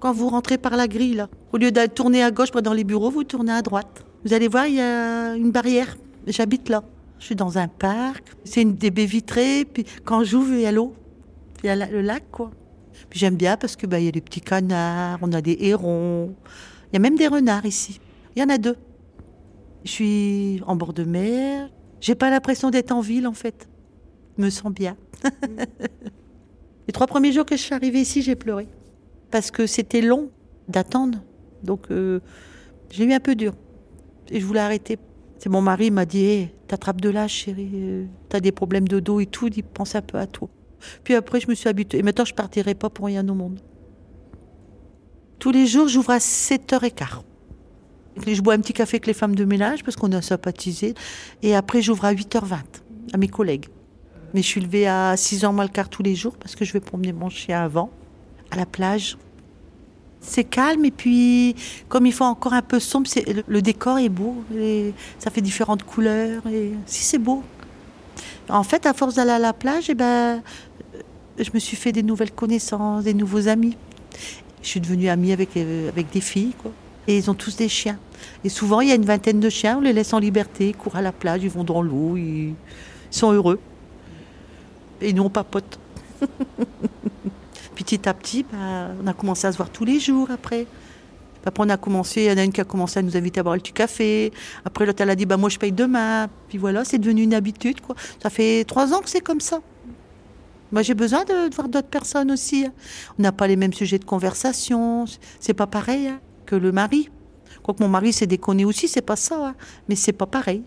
Quand 0.01 0.13
vous 0.13 0.29
rentrez 0.29 0.59
par 0.59 0.77
la 0.77 0.87
grille, 0.87 1.25
au 1.53 1.57
lieu 1.57 1.73
de 1.73 1.87
tourner 1.87 2.23
à 2.23 2.31
gauche 2.31 2.51
dans 2.53 2.73
les 2.73 2.85
bureaux, 2.85 3.11
vous 3.11 3.25
tournez 3.25 3.53
à 3.53 3.63
droite. 3.63 4.05
Vous 4.25 4.33
allez 4.33 4.49
voir, 4.49 4.67
il 4.67 4.75
y 4.75 4.81
a 4.81 5.35
une 5.35 5.51
barrière. 5.51 5.97
J'habite 6.27 6.69
là. 6.69 6.85
Je 7.19 7.25
suis 7.25 7.35
dans 7.35 7.59
un 7.59 7.69
parc. 7.69 8.25
C'est 8.45 8.63
une 8.63 8.75
des 8.75 8.91
baies 8.91 9.07
vitrées. 9.07 9.65
Puis 9.65 9.85
quand 10.05 10.25
j'ouvre, 10.25 10.53
il 10.53 10.61
y 10.61 10.67
a 10.67 10.73
l'eau. 10.73 10.95
Il 11.63 11.67
y 11.67 11.71
a 11.71 11.77
le 11.77 12.01
lac, 12.01 12.25
quoi. 12.31 12.51
J'aime 13.11 13.37
bien 13.37 13.57
parce 13.57 13.77
que 13.77 13.87
bah, 13.87 14.01
y 14.01 14.09
a 14.09 14.13
des 14.13 14.21
petits 14.21 14.41
canards, 14.41 15.19
on 15.23 15.33
a 15.33 15.41
des 15.41 15.57
hérons, 15.61 16.35
Il 16.91 16.95
y 16.95 16.97
a 16.97 17.01
même 17.01 17.17
des 17.17 17.29
renards 17.29 17.67
ici. 17.67 18.01
Il 18.37 18.41
y 18.41 18.45
en 18.45 18.49
a 18.49 18.59
deux. 18.59 18.77
Je 19.85 19.91
suis 19.91 20.63
en 20.67 20.77
bord 20.77 20.93
de 20.93 21.05
mer. 21.05 21.71
J'ai 22.01 22.15
pas 22.15 22.31
l'impression 22.31 22.71
d'être 22.71 22.93
en 22.93 23.01
ville 23.01 23.27
en 23.27 23.33
fait. 23.33 23.69
Je 24.37 24.43
me 24.43 24.51
sens 24.51 24.73
bien. 24.73 24.97
Les 26.87 26.93
trois 26.93 27.07
premiers 27.07 27.33
jours 27.33 27.45
que 27.45 27.57
je 27.57 27.63
suis 27.63 27.75
arrivée 27.75 28.01
ici, 28.01 28.23
j'ai 28.23 28.37
pleuré 28.37 28.69
parce 29.31 29.51
que 29.51 29.67
c'était 29.67 30.01
long 30.01 30.31
d'attendre. 30.69 31.19
Donc 31.63 31.91
euh, 31.91 32.21
j'ai 32.91 33.05
eu 33.05 33.13
un 33.13 33.21
peu 33.21 33.35
dur 33.35 33.55
et 34.31 34.41
je 34.41 34.47
voulais 34.47 34.61
arrêter. 34.61 34.99
C'est 35.39 35.49
mon 35.49 35.61
mari 35.61 35.91
m'a 35.91 36.05
dit 36.05 36.25
hey, 36.25 36.49
"T'attrapes 36.67 37.01
de 37.01 37.11
l'âge, 37.11 37.31
chérie. 37.33 37.71
euh, 37.75 38.05
T'as 38.29 38.41
des 38.41 38.53
problèmes 38.53 38.89
de 38.89 39.01
dos 39.01 39.21
et 39.21 39.27
tout. 39.27 39.49
Il 39.55 39.63
pense 39.63 39.95
un 39.95 40.03
peu 40.03 40.19
à 40.19 40.27
toi." 40.27 40.49
Puis 41.05 41.15
après, 41.15 41.41
je 41.41 41.49
me 41.49 41.55
suis 41.55 41.69
habituée. 41.69 41.99
Et 41.99 42.03
maintenant, 42.03 42.25
je 42.25 42.35
partirai 42.35 42.75
pas 42.75 42.91
pour 42.91 43.07
rien 43.07 43.27
au 43.29 43.35
monde. 43.35 43.61
Tous 45.39 45.51
les 45.53 45.67
jours, 45.67 45.89
j'ouvre 45.89 46.11
à 46.11 46.19
7h15. 46.19 47.23
Et 48.27 48.35
Je 48.35 48.43
bois 48.43 48.55
un 48.55 48.59
petit 48.59 48.73
café 48.73 48.97
avec 48.97 49.07
les 49.07 49.13
femmes 49.13 49.37
de 49.37 49.45
ménage 49.45 49.85
parce 49.85 49.97
qu'on 49.97 50.11
a 50.13 50.21
sympathisé. 50.23 50.95
Et 51.43 51.55
après, 51.55 51.83
j'ouvre 51.83 52.05
à 52.05 52.13
8h20 52.13 52.57
à 53.13 53.17
mes 53.17 53.29
collègues. 53.29 53.67
Mais 54.35 54.43
je 54.43 54.47
suis 54.47 54.61
levée 54.61 54.87
à 54.89 55.15
6h 55.15 55.53
moins 55.53 55.65
le 55.65 55.71
quart 55.71 55.89
tous 55.89 56.03
les 56.03 56.15
jours 56.17 56.37
parce 56.37 56.57
que 56.57 56.65
je 56.65 56.73
vais 56.73 56.81
promener 56.81 57.13
mon 57.13 57.29
chien 57.31 57.63
avant, 57.63 57.91
à 58.51 58.57
la 58.57 58.67
plage. 58.67 59.17
C'est 60.21 60.45
calme 60.45 60.85
et 60.85 60.91
puis, 60.91 61.55
comme 61.89 62.07
il 62.07 62.13
faut 62.13 62.25
encore 62.25 62.53
un 62.53 62.63
peu 62.63 62.81
sombre, 62.81 63.09
le, 63.47 63.63
décor 63.63 63.99
est 63.99 64.09
beau. 64.09 64.37
ça 65.19 65.31
fait 65.31 65.41
différentes 65.41 65.85
couleurs. 65.85 66.43
Et 66.47 66.73
si, 66.87 67.05
c'est 67.05 67.19
beau. 67.19 67.43
En 68.49 68.63
fait, 68.63 68.87
à 68.87 68.95
force 68.95 69.15
d'aller 69.15 69.31
à 69.31 69.39
la 69.39 69.53
plage, 69.53 69.89
eh 69.91 69.95
ben, 69.95 70.43
je 71.39 71.51
me 71.55 71.59
suis 71.59 71.77
fait 71.77 71.93
des 71.93 72.03
nouvelles 72.03 72.33
connaissances, 72.33 73.05
des 73.05 73.15
nouveaux 73.15 73.49
amis. 73.49 73.77
Je 74.63 74.69
suis 74.69 74.81
devenue 74.81 75.09
amie 75.09 75.33
avec, 75.33 75.57
euh, 75.57 75.91
des 76.13 76.21
filles. 76.21 76.53
Et 77.07 77.17
ils 77.17 77.31
ont 77.31 77.35
tous 77.35 77.57
des 77.57 77.69
chiens. 77.69 77.99
Et 78.45 78.49
souvent, 78.49 78.81
il 78.81 78.89
y 78.89 78.93
a 78.93 78.95
une 78.95 79.05
vingtaine 79.05 79.41
de 79.41 79.49
chiens, 79.49 79.79
on 79.79 79.81
les 79.81 79.93
laisse 79.93 80.13
en 80.13 80.19
liberté, 80.19 80.69
ils 80.69 80.77
courent 80.77 80.97
à 80.97 81.03
la 81.03 81.13
plage, 81.13 81.43
ils 81.43 81.51
vont 81.51 81.65
dans 81.65 81.81
l'eau, 81.81 82.17
ils 82.17 82.55
sont 83.11 83.33
heureux. 83.33 83.61
Et 85.01 85.13
nous, 85.13 85.23
on 85.23 85.31
papote. 85.31 85.79
petit 87.85 88.09
à 88.09 88.15
petit, 88.15 88.43
bah, 88.43 88.91
on 89.03 89.07
a 89.07 89.13
commencé 89.13 89.47
à 89.47 89.53
se 89.53 89.57
voir 89.57 89.71
tous 89.71 89.85
les 89.85 90.01
jours 90.01 90.29
après. 90.31 90.67
Après, 91.47 91.65
on 91.65 91.71
a 91.71 91.77
commencé, 91.79 92.25
il 92.25 92.27
y 92.27 92.33
en 92.33 92.37
a 92.37 92.45
une 92.45 92.53
qui 92.53 92.61
a 92.61 92.65
commencé 92.65 92.99
à 92.99 93.03
nous 93.03 93.17
inviter 93.17 93.41
à 93.41 93.43
boire 93.43 93.55
le 93.55 93.61
petit 93.63 93.73
café. 93.73 94.33
Après, 94.65 94.85
l'autre, 94.85 95.01
elle 95.01 95.09
a 95.11 95.17
dit, 95.17 95.25
bah, 95.25 95.37
moi, 95.39 95.49
je 95.49 95.59
paye 95.59 95.73
demain. 95.73 96.29
Puis 96.49 96.59
voilà, 96.59 96.85
c'est 96.85 96.99
devenu 96.99 97.23
une 97.23 97.33
habitude, 97.33 97.81
quoi. 97.81 97.95
Ça 98.23 98.29
fait 98.29 98.65
trois 98.65 98.93
ans 98.93 99.01
que 99.01 99.09
c'est 99.09 99.23
comme 99.23 99.41
ça. 99.41 99.61
Moi, 100.73 100.83
j'ai 100.83 100.93
besoin 100.95 101.25
de, 101.25 101.55
voir 101.55 101.69
d'autres 101.69 101.89
personnes 101.89 102.31
aussi. 102.31 102.67
hein. 102.67 102.73
On 103.19 103.23
n'a 103.23 103.33
pas 103.33 103.47
les 103.47 103.57
mêmes 103.57 103.73
sujets 103.73 103.99
de 103.99 104.05
conversation. 104.05 105.07
C'est 105.41 105.55
pas 105.55 105.67
pareil 105.67 106.09
hein, 106.09 106.21
que 106.45 106.57
le 106.57 106.73
mari. 106.73 107.09
Quoique 107.63 107.83
mon 107.83 107.89
mari 107.89 108.13
s'est 108.13 108.27
déconné 108.27 108.67
aussi, 108.67 108.89
c'est 108.89 109.01
pas 109.01 109.17
ça. 109.17 109.49
hein. 109.49 109.55
Mais 109.89 109.95
c'est 109.95 110.13
pas 110.13 110.27
pareil. 110.27 110.63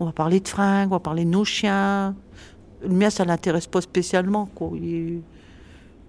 On 0.00 0.06
va 0.06 0.12
parler 0.12 0.40
de 0.40 0.48
fringues, 0.48 0.88
on 0.88 0.96
va 0.96 1.00
parler 1.00 1.24
de 1.24 1.30
nos 1.30 1.44
chiens. 1.44 2.14
Le 2.82 2.94
mien, 2.94 3.10
ça 3.10 3.24
l'intéresse 3.26 3.66
pas 3.66 3.80
spécialement, 3.82 4.48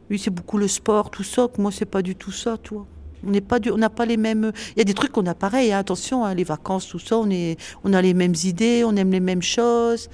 Lui, 0.09 0.19
c'est 0.19 0.29
beaucoup 0.29 0.57
le 0.57 0.67
sport, 0.67 1.09
tout 1.09 1.23
ça. 1.23 1.47
que 1.53 1.61
Moi, 1.61 1.71
c'est 1.71 1.85
pas 1.85 2.01
du 2.01 2.15
tout 2.15 2.31
ça, 2.31 2.57
toi. 2.57 2.85
On 3.25 3.31
n'est 3.31 3.41
pas 3.41 3.59
du... 3.59 3.71
on 3.71 3.77
n'a 3.77 3.89
pas 3.89 4.05
les 4.05 4.17
mêmes. 4.17 4.51
Il 4.75 4.79
y 4.79 4.81
a 4.81 4.83
des 4.83 4.93
trucs 4.93 5.11
qu'on 5.11 5.25
a 5.25 5.33
pareil. 5.33 5.71
hein. 5.73 5.79
Attention, 5.79 6.23
hein, 6.25 6.33
les 6.35 6.43
vacances, 6.43 6.87
tout 6.87 6.99
ça. 6.99 7.17
On 7.17 7.29
est, 7.29 7.57
on 7.83 7.93
a 7.93 8.01
les 8.01 8.13
mêmes 8.13 8.35
idées, 8.43 8.83
on 8.85 8.95
aime 8.95 9.11
les 9.11 9.19
mêmes 9.19 9.41
choses. 9.41 10.09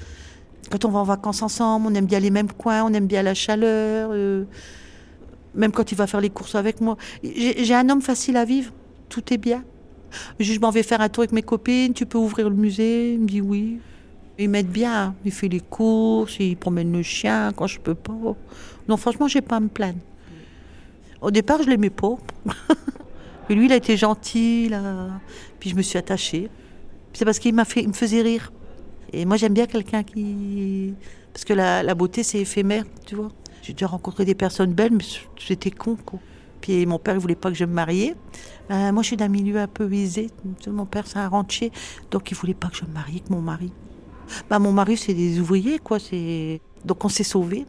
Quand 0.69 0.85
on 0.85 0.89
va 0.89 0.99
en 0.99 1.03
vacances 1.03 1.41
ensemble, 1.41 1.87
on 1.89 1.95
aime 1.95 2.05
bien 2.05 2.19
les 2.19 2.29
mêmes 2.31 2.51
coins, 2.51 2.83
on 2.85 2.93
aime 2.93 3.07
bien 3.07 3.23
la 3.23 3.33
chaleur. 3.33 4.11
euh, 4.13 4.45
Même 5.55 5.71
quand 5.71 5.91
il 5.91 5.95
va 5.95 6.07
faire 6.07 6.21
les 6.21 6.29
courses 6.29 6.55
avec 6.55 6.79
moi. 6.79 6.95
J'ai 7.23 7.73
un 7.75 7.89
homme 7.89 8.01
facile 8.01 8.37
à 8.37 8.45
vivre. 8.45 8.71
Tout 9.09 9.33
est 9.33 9.37
bien. 9.37 9.65
Je 10.39 10.57
m'en 10.59 10.71
vais 10.71 10.83
faire 10.83 11.01
un 11.01 11.09
tour 11.09 11.23
avec 11.23 11.33
mes 11.33 11.41
copines. 11.41 11.93
Tu 11.93 12.05
peux 12.05 12.17
ouvrir 12.17 12.49
le 12.49 12.55
musée 12.55 13.13
Il 13.13 13.19
me 13.21 13.27
dit 13.27 13.41
oui. 13.41 13.79
Il 14.39 14.49
m'aide 14.49 14.69
bien. 14.69 15.15
Il 15.25 15.31
fait 15.31 15.49
les 15.49 15.59
courses, 15.59 16.37
il 16.39 16.55
promène 16.55 16.91
le 16.93 17.03
chien 17.03 17.51
quand 17.55 17.67
je 17.67 17.79
peux 17.79 17.95
pas. 17.95 18.13
Non, 18.91 18.97
franchement, 18.97 19.29
j'ai 19.29 19.39
pas 19.39 19.55
à 19.55 19.59
me 19.61 19.69
plaindre. 19.69 20.01
Au 21.21 21.31
départ, 21.31 21.63
je 21.63 21.69
l'aimais 21.69 21.89
pas. 21.89 22.17
Mais 23.47 23.55
lui, 23.55 23.67
il 23.67 23.71
a 23.71 23.77
été 23.77 23.95
gentil. 23.95 24.69
Puis 25.61 25.69
je 25.69 25.75
me 25.77 25.81
suis 25.81 25.97
attachée. 25.97 26.49
C'est 27.13 27.23
parce 27.23 27.39
qu'il 27.39 27.55
m'a 27.55 27.63
fait, 27.63 27.87
me 27.87 27.93
faisait 27.93 28.21
rire. 28.21 28.51
Et 29.13 29.23
moi, 29.23 29.37
j'aime 29.37 29.53
bien 29.53 29.65
quelqu'un 29.65 30.03
qui. 30.03 30.93
Parce 31.31 31.45
que 31.45 31.53
la, 31.53 31.83
la 31.83 31.95
beauté, 31.95 32.21
c'est 32.21 32.39
éphémère, 32.39 32.83
tu 33.05 33.15
vois. 33.15 33.29
J'ai 33.61 33.71
déjà 33.71 33.87
rencontré 33.87 34.25
des 34.25 34.35
personnes 34.35 34.73
belles, 34.73 34.91
mais 34.91 35.05
j'étais 35.37 35.71
con. 35.71 35.95
Puis 36.59 36.85
mon 36.85 36.99
père, 36.99 37.13
il 37.13 37.21
voulait 37.21 37.35
pas 37.35 37.49
que 37.49 37.55
je 37.55 37.63
me 37.63 37.71
marie. 37.71 38.13
Ben, 38.67 38.91
moi, 38.91 39.03
je 39.03 39.07
suis 39.07 39.17
d'un 39.17 39.29
milieu 39.29 39.55
un 39.55 39.67
peu 39.67 39.89
aisé. 39.93 40.27
Mon 40.67 40.85
père, 40.85 41.07
c'est 41.07 41.19
un 41.19 41.29
rentier. 41.29 41.71
Donc, 42.11 42.29
il 42.29 42.35
voulait 42.35 42.53
pas 42.53 42.67
que 42.67 42.75
je 42.75 42.83
me 42.83 42.91
marie 42.91 43.13
avec 43.13 43.29
mon 43.29 43.39
mari. 43.39 43.71
Ben, 44.49 44.59
mon 44.59 44.73
mari, 44.73 44.97
c'est 44.97 45.13
des 45.13 45.39
ouvriers, 45.39 45.79
quoi. 45.79 45.97
C'est... 45.97 46.59
Donc, 46.83 47.05
on 47.05 47.09
s'est 47.09 47.23
sauvés. 47.23 47.65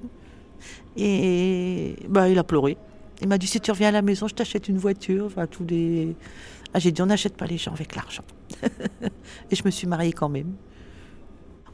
Et 0.96 1.96
ben, 2.08 2.26
il 2.28 2.38
a 2.38 2.44
pleuré. 2.44 2.76
Il 3.20 3.28
m'a 3.28 3.38
dit 3.38 3.46
si 3.46 3.60
tu 3.60 3.70
reviens 3.70 3.88
à 3.88 3.92
la 3.92 4.02
maison, 4.02 4.26
je 4.28 4.34
t'achète 4.34 4.68
une 4.68 4.78
voiture. 4.78 5.30
Ah, 5.36 6.78
j'ai 6.78 6.92
dit 6.92 7.02
on 7.02 7.06
n'achète 7.06 7.36
pas 7.36 7.46
les 7.46 7.58
gens 7.58 7.72
avec 7.72 7.94
l'argent. 7.94 8.24
et 9.50 9.56
je 9.56 9.62
me 9.64 9.70
suis 9.70 9.86
mariée 9.86 10.12
quand 10.12 10.28
même. 10.28 10.52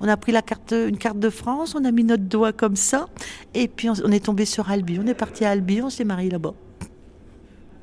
On 0.01 0.09
a 0.09 0.17
pris 0.17 0.33
la 0.33 0.43
carte, 0.43 0.73
une 0.73 0.99
carte 0.99 1.19
de 1.19 1.31
France, 1.31 1.75
on 1.75 1.85
a 1.85 1.91
mis 1.91 2.05
notre 2.05 2.23
doigt 2.23 2.53
comme 2.53 2.77
ça, 2.77 3.07
et 3.55 3.67
puis 3.67 3.91
on, 3.91 4.13
est 4.13 4.25
tombé 4.25 4.45
sur 4.45 4.71
Albi. 4.71 4.99
On 5.03 5.07
est 5.07 5.15
parti 5.15 5.45
à 5.45 5.51
Albi, 5.51 5.83
on 5.83 5.91
s'est 5.91 6.05
marié 6.05 6.31
là-bas. 6.31 6.55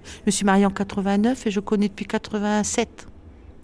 Je 0.05 0.21
me 0.25 0.31
suis 0.31 0.45
mariée 0.45 0.65
en 0.65 0.71
89 0.71 1.47
et 1.47 1.51
je 1.51 1.59
connais 1.59 1.89
depuis 1.89 2.05
87. 2.05 3.07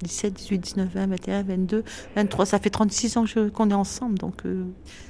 17, 0.04 0.34
18, 0.34 0.58
19, 0.58 0.90
20, 0.90 1.08
21, 1.08 1.44
22, 1.44 1.84
23. 2.16 2.46
Ça 2.46 2.60
fait 2.60 2.72
36 2.72 3.18
ans 3.18 3.26
qu'on 3.54 3.70
est 3.70 3.76
ensemble. 3.76 4.18
Donc, 4.18 4.46
euh, 4.46 4.66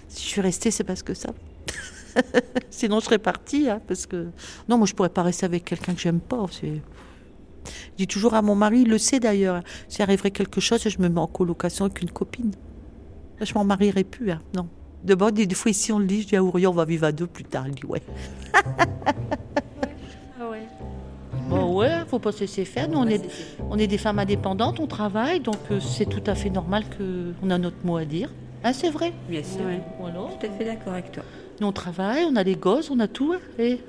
si 0.10 0.26
je 0.26 0.30
suis 0.30 0.41
restée, 0.41 0.69
c'est 0.69 0.84
parce 0.84 1.02
que 1.02 1.13
ça. 1.13 1.30
Sinon, 2.69 3.00
je 3.00 3.06
serais 3.06 3.17
partie. 3.19 3.69
hein, 3.69 3.82
parce 3.88 4.06
que... 4.06 4.28
Non, 4.69 4.78
moi, 4.78 4.86
je 4.88 4.93
pourrais 4.93 5.10
pas 5.10 5.24
rester 5.24 5.45
avec 5.45 5.65
quelqu'un 5.65 5.93
que 5.93 6.00
j'aime 6.02 6.19
pas. 6.19 6.45
C'est... 6.52 6.82
Je 7.65 7.71
dis 7.97 8.08
toujours 8.08 8.34
à 8.34 8.41
mon 8.41 8.56
mari, 8.56 8.82
il 8.82 8.89
le 8.89 8.97
sait 8.97 9.19
d'ailleurs. 9.19 9.56
hein, 9.58 9.63
S'il 9.88 10.02
arriverait 10.04 10.32
quelque 10.32 10.60
chose, 10.62 10.82
je 10.88 10.97
me 11.00 11.10
mets 11.10 11.19
en 11.19 11.28
colocation 11.28 11.86
avec 11.86 12.02
une 12.02 12.10
copine. 12.12 12.52
Je 13.39 13.54
m'en 13.54 13.63
marierais 13.63 14.04
plus. 14.04 14.32
hein, 14.32 14.41
Non. 14.56 14.67
D'abord, 15.04 15.32
des, 15.32 15.45
des 15.47 15.56
fois, 15.56 15.71
ici, 15.71 15.91
on 15.91 15.97
le 16.00 16.06
dit, 16.06 16.21
je 16.21 16.28
dis 16.28 16.36
à 16.36 16.43
Aurion, 16.43 16.69
on 16.71 16.74
va 16.74 16.86
vivre 16.86 17.06
à 17.06 17.12
deux 17.12 17.26
plus 17.28 17.43
tard. 17.43 17.67
Il 17.67 17.76
dit, 17.76 17.86
ouais. 17.86 18.02
Bon, 21.50 21.76
ouais, 21.78 21.89
faut 22.08 22.19
pas 22.19 22.32
se 22.32 22.41
laisser 22.41 22.63
faire. 22.63 22.88
Nous, 22.88 22.97
on 22.97 23.08
est, 23.08 23.21
on 23.69 23.78
est 23.78 23.88
des 23.88 23.97
femmes 23.97 24.19
indépendantes, 24.19 24.80
on 24.80 24.88
travaille, 24.88 25.41
donc 25.41 25.58
euh, 25.69 25.82
c'est 25.82 26.06
tout 26.06 26.24
à 26.28 26.34
fait 26.34 26.50
normal 26.50 26.84
qu'on 26.97 27.50
a 27.50 27.58
notre 27.58 27.86
mot 27.86 27.97
à 27.97 28.06
dire. 28.06 28.30
Hein, 28.63 28.71
c'est 28.71 28.89
vrai? 28.89 29.12
Bien 29.28 29.43
sûr. 29.43 29.65
Ouais. 29.65 29.82
Voilà. 30.00 30.19
Tout 30.39 30.45
à 30.45 30.50
fait 30.50 30.63
d'accord 30.63 30.93
avec 30.93 31.12
toi. 31.12 31.24
Nous, 31.62 31.67
on 31.67 31.71
travaille, 31.71 32.26
on 32.26 32.36
a 32.38 32.41
les 32.43 32.56
gosses, 32.56 32.89
on 32.89 33.00
a 33.00 33.08
tout. 33.08 33.34
hein, 33.34 33.39
Et... 33.60 33.80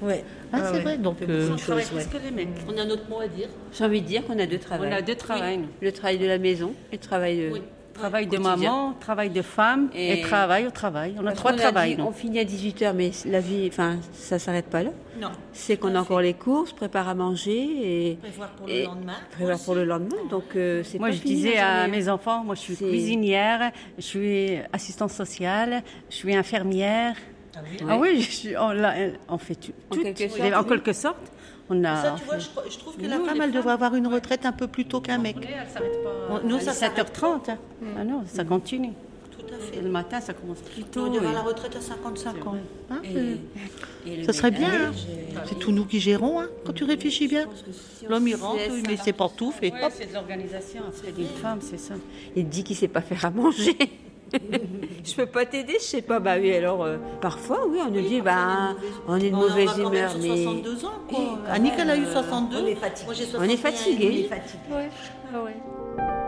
Ouais. 0.00 0.24
Hein, 0.50 0.58
Ah 0.60 0.66
c'est 0.68 0.72
ouais. 0.78 0.82
vrai, 0.82 0.96
donc 0.98 1.16
On 1.20 1.26
fait 1.26 1.30
euh, 1.30 1.42
beaucoup 1.46 1.56
de 1.56 1.60
choses, 1.60 1.92
ouais. 1.92 2.06
que 2.10 2.16
les 2.24 2.30
mecs. 2.30 2.48
on 2.66 2.76
a 2.78 2.84
notre 2.86 3.06
mot 3.10 3.20
à 3.20 3.28
dire. 3.28 3.48
J'ai 3.72 3.84
envie 3.84 4.00
de 4.00 4.06
dire 4.06 4.26
qu'on 4.26 4.38
a 4.38 4.46
deux 4.46 4.58
travails. 4.58 4.88
On 4.90 4.96
a 4.96 5.02
deux 5.02 5.14
travails. 5.14 5.58
Oui. 5.58 5.64
Le 5.82 5.92
travail 5.92 6.18
de 6.18 6.26
la 6.26 6.38
maison 6.38 6.72
et 6.90 6.96
le 6.96 7.02
travail 7.02 7.36
de. 7.36 7.52
Travail 7.94 8.26
de 8.26 8.38
maman, 8.38 8.94
travail 8.98 9.30
de 9.30 9.42
femme 9.42 9.90
et, 9.94 10.20
Et- 10.20 10.22
travail 10.22 10.66
au 10.66 10.70
travail. 10.70 11.14
On 11.20 11.26
a 11.26 11.32
trois 11.32 11.52
travails. 11.52 11.96
on 12.00 12.10
finit 12.12 12.38
à 12.40 12.44
18h, 12.44 12.92
mais 12.94 13.10
la 13.26 13.40
vie, 13.40 13.68
enfin, 13.68 13.98
ça 14.12 14.38
s'arrête 14.38 14.66
pas 14.66 14.82
là. 14.82 14.90
Non. 15.20 15.28
C'est 15.52 15.76
qu'on 15.76 15.94
a 15.94 16.00
encore 16.00 16.20
les 16.20 16.34
courses, 16.34 16.72
prépare 16.72 17.08
à 17.08 17.14
manger 17.14 18.10
et 18.10 18.16
Prévoir 18.16 18.48
pour 18.50 18.68
Et- 18.68 18.80
le 18.80 18.84
lendemain. 18.86 19.12
prévoir 19.30 19.58
pour 19.60 19.74
le 19.74 19.84
lendemain. 19.84 20.16
Donc, 20.30 20.44
euh, 20.56 20.82
c'est 20.84 20.98
Moi, 20.98 21.08
pas 21.08 21.14
je 21.14 21.20
fini, 21.20 21.34
disais 21.34 21.58
à 21.58 21.82
journée. 21.84 21.96
mes 21.98 22.08
enfants, 22.08 22.42
moi, 22.44 22.54
je 22.54 22.60
suis 22.60 22.76
cuisinière, 22.76 23.70
je 23.98 24.02
suis 24.02 24.50
assistante 24.72 25.10
sociale, 25.10 25.82
je 26.10 26.16
suis 26.16 26.34
infirmière. 26.34 27.14
Ah 27.86 27.98
oui, 27.98 28.20
je 28.22 28.30
suis- 28.30 28.56
on, 28.56 29.38
fait 29.38 29.54
tout. 29.54 29.72
En 29.90 29.94
sorte, 29.94 30.14
quelque 30.66 30.92
sorte. 30.94 31.16
On 31.74 31.84
a, 31.84 31.96
Ça, 32.02 32.14
tu 32.18 32.24
vois, 32.24 32.38
je, 32.38 32.48
je 32.70 32.78
trouve 32.78 32.96
que 32.96 33.06
la 33.06 33.18
femme, 33.18 33.40
elle 33.40 33.50
devrait 33.52 33.72
avoir 33.72 33.94
une 33.94 34.06
retraite 34.06 34.44
un 34.44 34.52
peu 34.52 34.66
plus 34.66 34.84
tôt 34.84 35.00
qu'un 35.00 35.16
mec. 35.18 35.36
Nous, 36.44 36.58
ça 36.60 36.72
s'arrête 36.72 36.98
7h30. 37.16 37.50
hein. 37.50 37.56
Ah 37.98 38.04
non, 38.04 38.22
ça 38.26 38.44
continue. 38.44 38.92
Tout 39.30 39.46
à 39.54 39.58
fait. 39.58 39.80
Le 39.80 39.88
matin, 39.88 40.20
ça 40.20 40.34
commence 40.34 40.58
plus 40.60 40.82
tôt. 40.84 41.06
On 41.06 41.14
et- 41.14 41.26
à 41.26 41.32
la 41.32 41.40
retraite 41.40 41.74
à 41.74 41.80
55 41.80 42.46
ans. 42.46 42.56
Hein, 42.90 43.00
Et- 43.04 43.16
euh, 43.16 43.34
et 44.06 44.24
ça 44.24 44.32
serait 44.34 44.50
bien. 44.50 44.68
ménage, 44.68 45.06
hein. 45.08 45.14
euh, 45.36 45.40
C'est 45.46 45.58
tout 45.58 45.72
nous 45.72 45.86
qui 45.86 45.98
gérons, 45.98 46.40
hein, 46.40 46.48
quand 46.66 46.72
tu 46.74 46.84
réfléchis 46.84 47.26
bien. 47.28 47.46
L'homme, 48.08 48.28
il 48.28 48.34
rentre, 48.36 48.58
il 48.76 48.86
met 48.86 48.96
ses 48.98 49.12
pantoufles 49.14 49.64
et 49.64 49.72
Ouais, 49.72 49.84
hop. 49.84 49.92
c'est 49.96 50.08
de 50.08 50.12
l'organisation, 50.14 50.82
c'est 50.92 51.14
d'une 51.14 51.26
femme, 51.26 51.60
c'est 51.62 51.78
ça. 51.80 51.94
Il 52.36 52.48
dit 52.48 52.64
qu'il 52.64 52.76
sait 52.76 52.88
pas 52.88 53.00
faire 53.00 53.24
à 53.24 53.30
manger. 53.30 53.76
je 55.04 55.14
peux 55.14 55.26
pas 55.26 55.44
t'aider, 55.44 55.74
je 55.78 55.84
sais 55.84 56.02
pas. 56.02 56.20
Bah 56.20 56.34
oui, 56.40 56.54
alors 56.54 56.84
euh, 56.84 56.96
parfois, 57.20 57.66
oui, 57.68 57.78
on 57.86 57.90
nous 57.90 58.00
dit, 58.00 58.20
bah, 58.20 58.74
on 59.06 59.16
est 59.16 59.30
de 59.30 59.34
mauvaise 59.36 59.68
On 59.76 59.82
aura 59.82 59.84
quand 59.84 59.90
même 59.90 59.94
humeur, 59.94 60.12
mais 60.20 60.44
62 60.44 60.84
ans, 60.84 60.90
quoi. 61.08 61.18
Annick, 61.50 61.74
elle 61.78 61.90
a 61.90 61.96
eu 61.96 62.06
62. 62.06 62.56
on 62.56 62.66
est 62.66 62.74
fatigué. 62.74 63.04
Moi, 63.04 63.14
j'ai 63.14 63.24
On 63.36 63.42
est 63.42 63.56
61, 63.56 63.70
fatigué. 63.70 64.08
on 64.08 64.34
est 64.34 64.40
fatigué. 64.40 64.62
Moi 64.70 66.21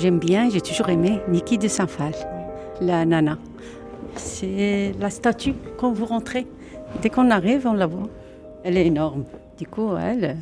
j'aime 0.00 0.18
bien, 0.18 0.48
j'ai 0.50 0.60
toujours 0.60 0.88
aimé 0.88 1.20
Niki 1.28 1.58
de 1.58 1.68
Saint-Phal, 1.68 2.12
la 2.80 3.04
nana. 3.04 3.38
C'est 4.16 4.94
la 4.98 5.10
statue 5.10 5.54
quand 5.78 5.92
vous 5.92 6.06
rentrez. 6.06 6.46
Dès 7.02 7.10
qu'on 7.10 7.30
arrive, 7.30 7.66
on 7.66 7.74
la 7.74 7.86
voit. 7.86 8.08
Elle 8.64 8.76
est 8.76 8.86
énorme. 8.86 9.24
Du 9.58 9.66
coup, 9.66 9.94
elle, 9.96 10.38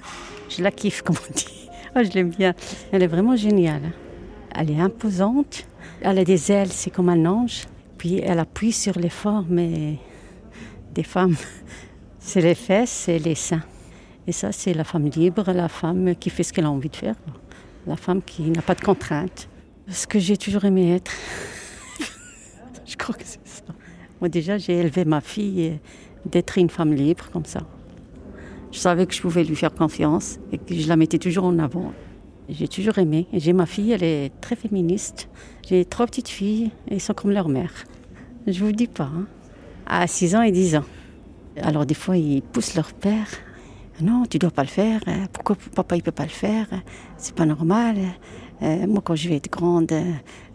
je 0.49 0.62
la 0.62 0.71
kiffe, 0.71 1.03
comme 1.07 1.16
on 1.16 1.33
dit. 1.35 1.68
Oh, 1.97 2.01
je 2.03 2.11
l'aime 2.12 2.31
bien. 2.31 2.55
Elle 2.92 3.03
est 3.03 3.07
vraiment 3.09 3.37
géniale. 3.37 3.83
hein. 3.87 3.92
Elle 4.55 4.71
est 4.71 4.81
imposante. 4.81 5.66
Elle 6.01 6.18
a 6.18 6.25
des 6.25 6.51
ailes, 6.53 6.71
c'est 6.73 6.90
comme 6.90 7.09
un 7.09 7.27
ange. 7.27 7.64
Puis 7.99 8.21
elle 8.21 8.38
appuie 8.38 8.73
sur 8.73 8.99
les 8.99 9.09
formes 9.11 9.57
des 10.94 11.03
femmes. 11.03 11.37
C'est 12.21 12.40
les 12.42 12.55
fesses 12.55 13.09
et 13.09 13.18
les 13.18 13.35
seins. 13.35 13.62
Et 14.27 14.33
ça, 14.33 14.53
c'est 14.53 14.75
la 14.75 14.85
femme 14.85 15.09
libre, 15.09 15.51
la 15.53 15.68
femme 15.68 16.14
qui 16.14 16.29
fait 16.29 16.42
ce 16.42 16.53
qu'elle 16.53 16.66
a 16.66 16.71
envie 16.71 16.90
de 16.90 16.97
faire. 16.97 17.14
La 17.88 17.96
femme 17.96 18.20
qui 18.22 18.42
n'a 18.51 18.61
pas 18.62 18.74
de 18.74 18.83
contraintes. 18.83 19.48
Ce 19.88 20.07
que 20.07 20.18
j'ai 20.18 20.37
toujours 20.37 20.64
aimé 20.66 20.94
être. 20.94 21.11
je 22.87 22.96
crois 22.96 23.14
que 23.14 23.22
c'est 23.24 23.40
ça. 23.44 23.62
Moi, 24.20 24.29
déjà, 24.29 24.59
j'ai 24.59 24.74
élevé 24.79 25.07
ma 25.07 25.22
fille 25.22 25.79
d'être 26.27 26.59
une 26.59 26.68
femme 26.68 26.92
libre 26.92 27.31
comme 27.33 27.46
ça. 27.46 27.61
Je 28.72 28.79
savais 28.79 29.07
que 29.07 29.14
je 29.14 29.22
pouvais 29.22 29.42
lui 29.42 29.57
faire 29.57 29.72
confiance 29.74 30.38
et 30.53 30.59
que 30.59 30.74
je 30.74 30.87
la 30.87 30.96
mettais 30.96 31.18
toujours 31.18 31.44
en 31.44 31.59
avant. 31.59 31.92
J'ai 32.51 32.68
toujours 32.68 32.98
aimé. 32.98 33.27
J'ai 33.33 33.55
ma 33.55 33.64
fille, 33.64 33.92
elle 33.92 34.05
est 34.05 34.33
très 34.42 34.57
féministe. 34.57 35.29
J'ai 35.66 35.87
trois 35.87 36.05
petites 36.07 36.29
filles 36.29 36.70
et 36.88 36.94
elles 36.94 37.01
sont 37.01 37.14
comme 37.14 37.31
leur 37.31 37.48
mère. 37.48 37.72
Je 38.46 38.62
vous 38.62 38.72
dis 38.72 38.87
pas. 38.87 39.05
hein. 39.14 39.27
À 39.87 40.07
6 40.07 40.37
ans 40.37 40.42
et 40.42 40.53
10 40.53 40.77
ans. 40.77 40.85
Alors 41.62 41.87
des 41.87 41.94
fois, 41.94 42.18
ils 42.18 42.42
poussent 42.42 42.74
leur 42.74 42.92
père. 42.92 43.29
Non, 44.01 44.25
tu 44.31 44.39
dois 44.39 44.51
pas 44.51 44.63
le 44.63 44.69
faire. 44.69 45.01
Pourquoi 45.33 45.57
papa 45.75 45.97
il 45.97 46.03
peut 46.03 46.13
pas 46.13 46.23
le 46.25 46.29
faire? 46.29 46.67
C'est 47.17 47.35
pas 47.35 47.47
normal. 47.47 47.97
Euh, 48.63 48.87
moi, 48.87 49.01
quand 49.05 49.17
je 49.17 49.29
vais 49.29 49.37
être 49.37 49.51
grande, 49.51 49.93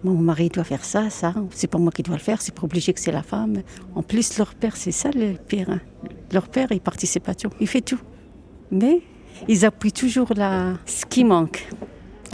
mon 0.04 0.14
mari 0.16 0.50
doit 0.50 0.64
faire 0.64 0.84
ça, 0.86 1.10
ça. 1.10 1.34
C'est 1.52 1.68
pas 1.68 1.78
moi 1.78 1.92
qui 1.92 2.04
dois 2.04 2.16
le 2.16 2.22
faire. 2.22 2.42
C'est 2.42 2.56
pas 2.56 2.64
obligé 2.64 2.94
que 2.94 3.00
c'est 3.02 3.12
la 3.12 3.24
femme. 3.24 3.62
En 3.96 4.02
plus, 4.02 4.38
leur 4.38 4.56
père, 4.56 4.76
c'est 4.78 4.92
ça 4.92 5.10
le 5.14 5.34
pire. 5.34 5.70
hein. 5.70 5.82
Leur 6.32 6.48
père, 6.48 6.68
il 6.72 6.80
participe 6.80 7.28
à 7.28 7.36
tout. 7.36 7.50
Il 7.60 7.68
fait 7.68 7.82
tout. 7.82 8.00
Mais 8.72 9.02
ils 9.50 9.66
appuient 9.66 9.92
toujours 9.92 10.34
là 10.36 10.74
ce 10.86 11.06
qui 11.06 11.24
manque. 11.26 11.68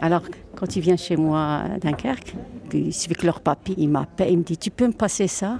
Alors, 0.01 0.23
quand 0.55 0.75
il 0.75 0.81
vient 0.81 0.97
chez 0.97 1.17
moi 1.17 1.63
à 1.73 1.79
Dunkerque, 1.79 2.35
puis 2.69 2.93
c'est 2.93 3.13
que 3.15 3.25
leur 3.25 3.39
papy, 3.41 3.73
il 3.77 3.89
m'appelle, 3.89 4.31
il 4.31 4.37
me 4.37 4.43
dit 4.43 4.57
Tu 4.57 4.69
peux 4.69 4.85
me 4.87 4.93
passer 4.93 5.27
ça 5.27 5.57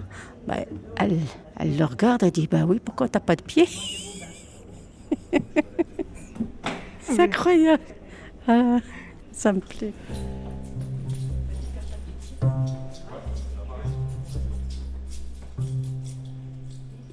Ben, 0.48 0.66
elle, 0.98 1.18
elle 1.58 1.76
le 1.78 1.86
regarde, 1.86 2.22
elle 2.24 2.32
dit 2.32 2.48
Bah 2.50 2.66
oui, 2.68 2.80
pourquoi 2.84 3.10
t'as 3.10 3.20
pas 3.20 3.36
de 3.36 3.42
pied 3.42 3.66
C'est 7.02 7.20
incroyable. 7.20 7.84
Ah, 8.48 8.80
ça 9.32 9.54
me 9.54 9.60
plaît. 9.60 9.94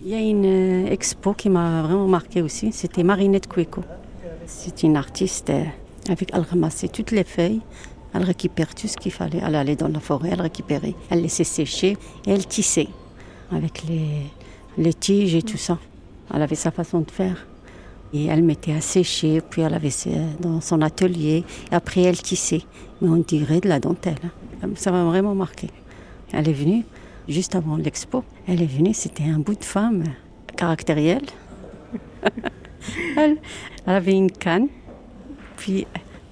Il 0.02 0.12
y 0.12 0.14
a 0.14 0.20
une 0.20 0.44
euh, 0.44 0.86
expo 0.86 1.34
qui 1.34 1.50
m'a 1.50 1.82
vraiment 1.82 2.06
marqué 2.06 2.40
aussi. 2.40 2.70
C'était 2.70 3.02
Marinette 3.02 3.48
Cueco. 3.48 3.82
C'est 4.46 4.84
une 4.84 4.96
artiste 4.96 5.50
euh, 5.50 5.64
avec 6.08 6.30
elle 6.32 6.42
ramassait 6.42 6.86
toutes 6.88 7.10
les 7.10 7.24
feuilles, 7.24 7.60
elle 8.14 8.22
récupère 8.22 8.72
tout 8.74 8.86
ce 8.86 8.96
qu'il 8.96 9.10
fallait. 9.10 9.40
Elle 9.44 9.56
allait 9.56 9.74
dans 9.74 9.88
la 9.88 9.98
forêt, 9.98 10.30
elle 10.32 10.40
récupérait, 10.40 10.94
elle 11.10 11.22
laissait 11.22 11.42
sécher 11.44 11.96
et 12.26 12.30
elle 12.30 12.46
tissait 12.46 12.88
avec 13.50 13.82
les, 13.88 14.22
les 14.78 14.94
tiges 14.94 15.34
et 15.34 15.42
tout 15.42 15.56
ça. 15.56 15.78
Elle 16.32 16.42
avait 16.42 16.54
sa 16.54 16.70
façon 16.70 17.00
de 17.00 17.10
faire. 17.10 17.46
Et 18.12 18.26
elle 18.26 18.42
mettait 18.42 18.72
à 18.72 18.80
sécher, 18.80 19.40
puis 19.40 19.62
elle 19.62 19.74
avait 19.74 19.90
dans 20.40 20.60
son 20.60 20.80
atelier, 20.80 21.44
et 21.70 21.74
après 21.74 22.02
elle 22.02 22.20
tissait. 22.20 22.62
Mais 23.00 23.08
on 23.08 23.16
dirait 23.16 23.60
de 23.60 23.68
la 23.68 23.80
dentelle. 23.80 24.18
Ça 24.76 24.90
m'a 24.90 25.04
vraiment 25.04 25.34
marqué. 25.34 25.68
Elle 26.32 26.48
est 26.48 26.52
venue 26.52 26.84
juste 27.28 27.54
avant 27.54 27.76
l'expo. 27.76 28.24
Elle 28.46 28.62
est 28.62 28.66
venue, 28.66 28.94
c'était 28.94 29.24
un 29.24 29.38
bout 29.38 29.54
de 29.54 29.64
femme 29.64 30.04
caractérielle. 30.56 31.26
elle, 33.16 33.36
avait 33.86 34.12
une 34.12 34.30
canne, 34.30 34.68
puis, 35.56 35.86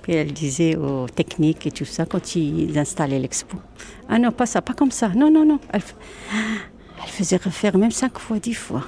elle 0.07 0.33
disait 0.33 0.77
aux 0.77 1.09
techniques 1.09 1.67
et 1.67 1.71
tout 1.71 1.87
ça 1.87 2.05
quand 2.05 2.37
ils 2.37 2.79
installaient 2.79 3.19
l'expo. 3.19 3.59
Ah 4.09 4.19
non, 4.19 4.33
pas 4.33 4.47
ça, 4.47 4.61
pas 4.61 4.75
comme 4.75 4.91
ça. 4.91 5.09
Non, 5.09 5.31
non, 5.31 5.47
non. 5.47 5.59
Elle 5.73 5.83
faisait 7.07 7.37
refaire 7.37 7.77
même 7.79 7.91
cinq 7.91 8.19
fois, 8.19 8.39
dix 8.39 8.55
fois. 8.55 8.83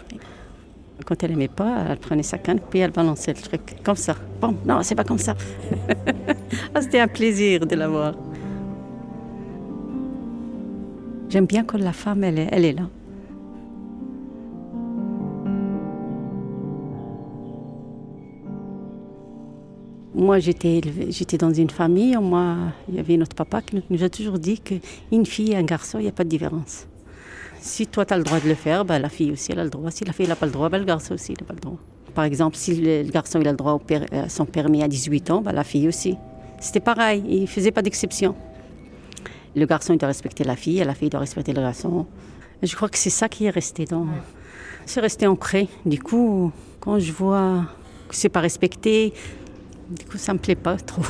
Quand 1.04 1.22
elle 1.22 1.32
aimait 1.32 1.48
pas, 1.48 1.84
elle 1.90 1.98
prenait 1.98 2.22
sa 2.22 2.38
canne, 2.38 2.58
puis 2.58 2.80
elle 2.80 2.90
balançait 2.90 3.32
le 3.32 3.40
truc. 3.40 3.76
Comme 3.84 3.96
ça. 3.96 4.16
Bon, 4.40 4.56
non, 4.64 4.82
c'est 4.82 4.94
pas 4.94 5.04
comme 5.04 5.18
ça. 5.18 5.34
Ah, 6.74 6.80
C'était 6.80 7.00
un 7.00 7.08
plaisir 7.08 7.66
de 7.66 7.74
la 7.74 7.88
voir. 7.88 8.14
J'aime 11.28 11.46
bien 11.46 11.64
quand 11.64 11.78
la 11.78 11.92
femme, 11.92 12.22
elle 12.24 12.38
est, 12.38 12.72
là. 12.72 12.88
Moi, 20.14 20.38
j'étais 20.38 20.80
j'étais 21.10 21.36
dans 21.36 21.52
une 21.52 21.70
famille. 21.70 22.16
Moi, 22.16 22.56
il 22.88 22.94
y 22.94 22.98
avait 22.98 23.16
notre 23.16 23.36
papa 23.36 23.60
qui 23.60 23.82
nous 23.90 24.02
a 24.02 24.08
toujours 24.08 24.38
dit 24.38 24.60
qu'une 24.60 25.26
fille 25.26 25.52
et 25.52 25.56
un 25.56 25.62
garçon, 25.62 25.98
il 25.98 26.02
n'y 26.02 26.08
a 26.08 26.12
pas 26.12 26.24
de 26.24 26.28
différence. 26.28 26.86
Si 27.66 27.86
toi, 27.88 28.04
tu 28.06 28.14
as 28.14 28.18
le 28.18 28.22
droit 28.22 28.38
de 28.38 28.48
le 28.48 28.54
faire, 28.54 28.84
ben, 28.84 29.00
la 29.00 29.08
fille 29.08 29.32
aussi, 29.32 29.50
elle 29.50 29.58
a 29.58 29.64
le 29.64 29.70
droit. 29.70 29.90
Si 29.90 30.04
la 30.04 30.12
fille 30.12 30.28
n'a 30.28 30.36
pas 30.36 30.46
le 30.46 30.52
droit, 30.52 30.68
ben, 30.68 30.78
le 30.78 30.84
garçon 30.84 31.14
aussi, 31.14 31.32
il 31.32 31.40
n'a 31.40 31.46
pas 31.46 31.54
le 31.54 31.60
droit. 31.60 31.78
Par 32.14 32.24
exemple, 32.24 32.56
si 32.56 32.76
le, 32.76 33.02
le 33.02 33.10
garçon 33.10 33.40
il 33.40 33.48
a 33.48 33.50
le 33.50 33.56
droit 33.56 33.72
au 33.72 33.78
per- 33.80 34.06
à 34.12 34.28
son 34.28 34.44
permis 34.46 34.82
à 34.84 34.88
18 34.88 35.30
ans, 35.32 35.40
ben, 35.42 35.50
la 35.52 35.64
fille 35.64 35.88
aussi. 35.88 36.16
C'était 36.60 36.80
pareil, 36.80 37.24
il 37.28 37.42
ne 37.42 37.46
faisait 37.46 37.72
pas 37.72 37.82
d'exception. 37.82 38.34
Le 39.56 39.66
garçon, 39.66 39.92
il 39.94 39.98
doit 39.98 40.06
respecter 40.08 40.44
la 40.44 40.54
fille, 40.54 40.78
et 40.78 40.84
la 40.84 40.94
fille 40.94 41.10
doit 41.10 41.20
respecter 41.20 41.52
le 41.52 41.60
garçon. 41.60 42.06
Je 42.62 42.74
crois 42.76 42.88
que 42.88 42.98
c'est 42.98 43.10
ça 43.10 43.28
qui 43.28 43.46
est 43.46 43.50
resté 43.50 43.84
dans... 43.84 44.06
C'est 44.86 45.00
resté 45.00 45.26
ancré. 45.26 45.68
Du 45.84 46.00
coup, 46.00 46.52
quand 46.78 47.00
je 47.00 47.10
vois 47.12 47.64
que 48.08 48.14
c'est 48.14 48.28
pas 48.28 48.40
respecté, 48.40 49.12
du 49.90 50.04
coup, 50.04 50.18
ça 50.18 50.32
me 50.32 50.38
plaît 50.38 50.54
pas 50.54 50.76
trop. 50.76 51.02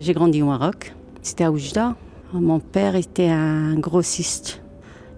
J'ai 0.00 0.14
grandi 0.14 0.40
au 0.42 0.46
Maroc. 0.46 0.94
C'était 1.22 1.44
à 1.44 1.52
Oujda. 1.52 1.94
Mon 2.32 2.58
père 2.60 2.96
était 2.96 3.28
un 3.28 3.74
grossiste. 3.78 4.62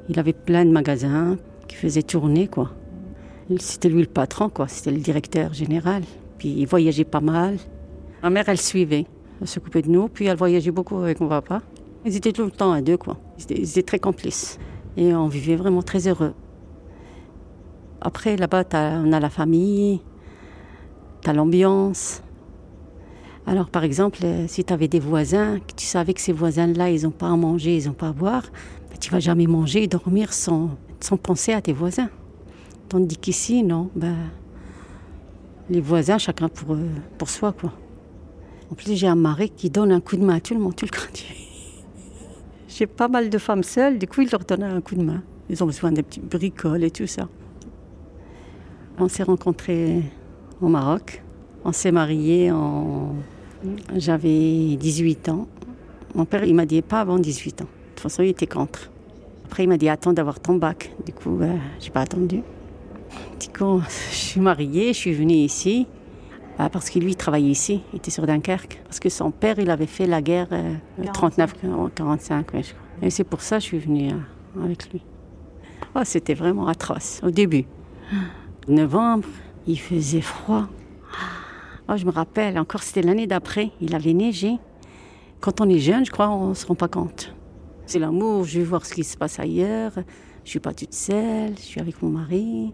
Il 0.08 0.18
avait 0.18 0.32
plein 0.34 0.64
de 0.64 0.70
magasins 0.70 1.36
qui 1.66 1.76
faisaient 1.76 2.02
tourner, 2.02 2.46
quoi. 2.46 2.70
C'était 3.58 3.88
lui 3.88 4.00
le 4.00 4.06
patron, 4.08 4.48
quoi. 4.50 4.68
C'était 4.68 4.90
le 4.90 4.98
directeur 4.98 5.54
général. 5.54 6.02
Puis 6.38 6.48
il 6.48 6.66
voyageait 6.66 7.04
pas 7.04 7.20
mal. 7.20 7.56
Ma 8.22 8.30
mère, 8.30 8.48
elle 8.48 8.60
suivait. 8.60 9.06
Elle 9.40 9.46
s'occupait 9.48 9.82
de 9.82 9.90
nous. 9.90 10.08
Puis 10.08 10.26
elle 10.26 10.36
voyageait 10.36 10.70
beaucoup 10.70 10.96
avec 10.98 11.20
mon 11.20 11.28
papa. 11.28 11.62
Ils 12.04 12.14
étaient 12.16 12.32
tout 12.32 12.44
le 12.44 12.50
temps 12.50 12.72
à 12.72 12.82
deux, 12.82 12.96
quoi. 12.98 13.16
Ils 13.38 13.42
étaient, 13.44 13.58
ils 13.58 13.70
étaient 13.70 13.82
très 13.82 13.98
complices. 13.98 14.58
Et 14.96 15.14
on 15.14 15.28
vivait 15.28 15.56
vraiment 15.56 15.82
très 15.82 16.06
heureux. 16.06 16.34
Après, 18.00 18.36
là-bas, 18.36 18.64
t'as- 18.64 18.98
on 19.00 19.12
a 19.12 19.20
la 19.20 19.30
famille, 19.30 20.00
tu 21.22 21.30
as 21.30 21.32
l'ambiance. 21.32 22.22
Alors, 23.46 23.70
par 23.70 23.84
exemple, 23.84 24.18
euh, 24.24 24.46
si 24.48 24.64
tu 24.64 24.72
avais 24.72 24.88
des 24.88 24.98
voisins, 24.98 25.60
que 25.60 25.74
tu 25.76 25.86
savais 25.86 26.14
que 26.14 26.20
ces 26.20 26.32
voisins-là, 26.32 26.90
ils 26.90 27.04
n'ont 27.04 27.10
pas 27.12 27.28
à 27.28 27.36
manger, 27.36 27.76
ils 27.76 27.86
n'ont 27.86 27.92
pas 27.94 28.08
à 28.08 28.12
boire, 28.12 28.42
ben, 28.90 28.98
tu 28.98 29.10
vas 29.10 29.20
jamais 29.20 29.46
manger 29.46 29.84
et 29.84 29.86
dormir 29.86 30.32
sans, 30.32 30.70
sans 31.00 31.16
penser 31.16 31.52
à 31.52 31.60
tes 31.60 31.72
voisins. 31.72 32.08
Tandis 32.88 33.16
qu'ici, 33.16 33.62
non, 33.62 33.88
ben, 33.94 34.16
les 35.70 35.80
voisins, 35.80 36.18
chacun 36.18 36.48
pour, 36.48 36.74
eux- 36.74 36.88
pour 37.18 37.28
soi, 37.30 37.52
quoi. 37.52 37.72
En 38.70 38.74
plus, 38.74 38.96
j'ai 38.96 39.06
un 39.06 39.14
mari 39.14 39.50
qui 39.50 39.70
donne 39.70 39.92
un 39.92 40.00
coup 40.00 40.16
de 40.16 40.24
main 40.24 40.36
à 40.36 40.40
tout 40.40 40.54
le 40.54 40.60
monde, 40.60 40.74
tout 40.74 40.86
le 40.86 40.90
quartier. 40.98 41.36
J'ai 42.68 42.86
pas 42.86 43.06
mal 43.08 43.30
de 43.30 43.38
femmes 43.38 43.62
seules, 43.62 43.98
du 43.98 44.08
coup, 44.08 44.22
il 44.22 44.30
leur 44.30 44.44
donne 44.44 44.64
un 44.64 44.80
coup 44.80 44.96
de 44.96 45.02
main. 45.02 45.22
Ils 45.48 45.62
ont 45.62 45.66
besoin 45.66 45.92
des 45.92 46.02
petits 46.02 46.18
bricoles 46.20 46.82
et 46.82 46.90
tout 46.90 47.06
ça. 47.06 47.28
On 48.98 49.06
s'est 49.08 49.22
rencontrés 49.22 50.02
au 50.60 50.66
Maroc. 50.66 51.22
On 51.64 51.70
s'est 51.70 51.92
mariés 51.92 52.50
en... 52.50 53.14
J'avais 53.96 54.76
18 54.76 55.28
ans. 55.28 55.48
Mon 56.14 56.24
père, 56.24 56.44
il 56.44 56.54
m'a 56.54 56.66
dit 56.66 56.82
pas 56.82 57.00
avant 57.00 57.18
18 57.18 57.62
ans. 57.62 57.64
De 57.64 57.90
toute 57.90 58.00
façon, 58.00 58.22
il 58.22 58.28
était 58.28 58.46
contre. 58.46 58.90
Après, 59.44 59.64
il 59.64 59.68
m'a 59.68 59.76
dit 59.76 59.88
attends 59.88 60.12
d'avoir 60.12 60.40
ton 60.40 60.56
bac. 60.56 60.92
Du 61.04 61.12
coup, 61.12 61.30
ben, 61.30 61.58
j'ai 61.80 61.90
pas 61.90 62.00
attendu. 62.00 62.42
Du 63.40 63.48
coup, 63.56 63.80
je 64.10 64.14
suis 64.14 64.40
mariée, 64.40 64.92
je 64.92 64.98
suis 64.98 65.12
venue 65.12 65.34
ici. 65.34 65.86
Ah, 66.58 66.70
parce 66.70 66.88
que 66.88 66.98
lui, 66.98 67.10
il 67.10 67.16
travaillait 67.16 67.50
ici, 67.50 67.82
il 67.92 67.98
était 67.98 68.10
sur 68.10 68.26
Dunkerque. 68.26 68.80
Parce 68.84 68.98
que 68.98 69.08
son 69.10 69.30
père, 69.30 69.58
il 69.58 69.68
avait 69.68 69.86
fait 69.86 70.06
la 70.06 70.22
guerre 70.22 70.48
euh, 70.52 70.74
39-45, 71.02 72.54
ouais, 72.54 72.62
je 72.62 72.72
crois. 72.72 72.86
Et 73.02 73.10
c'est 73.10 73.24
pour 73.24 73.42
ça 73.42 73.56
que 73.56 73.62
je 73.62 73.66
suis 73.66 73.78
venue 73.78 74.10
euh, 74.10 74.64
avec 74.64 74.90
lui. 74.90 75.02
Oh, 75.94 76.00
C'était 76.04 76.34
vraiment 76.34 76.66
atroce 76.66 77.20
au 77.22 77.30
début. 77.30 77.64
Novembre, 78.68 79.28
il 79.66 79.78
faisait 79.78 80.22
froid. 80.22 80.66
Oh, 81.88 81.96
je 81.96 82.04
me 82.04 82.10
rappelle, 82.10 82.58
encore 82.58 82.82
c'était 82.82 83.02
l'année 83.02 83.26
d'après, 83.26 83.70
il 83.80 83.94
avait 83.94 84.12
neigé. 84.12 84.58
Quand 85.40 85.60
on 85.60 85.68
est 85.68 85.78
jeune, 85.78 86.04
je 86.04 86.10
crois, 86.10 86.28
on 86.28 86.48
ne 86.48 86.54
se 86.54 86.66
rend 86.66 86.74
pas 86.74 86.88
compte. 86.88 87.32
C'est 87.86 88.00
l'amour, 88.00 88.44
je 88.44 88.58
veux 88.58 88.64
voir 88.64 88.84
ce 88.84 88.94
qui 88.94 89.04
se 89.04 89.16
passe 89.16 89.38
ailleurs. 89.38 89.92
Je 90.44 90.50
suis 90.50 90.58
pas 90.58 90.74
toute 90.74 90.94
seule, 90.94 91.54
je 91.56 91.62
suis 91.62 91.80
avec 91.80 92.02
mon 92.02 92.08
mari. 92.08 92.72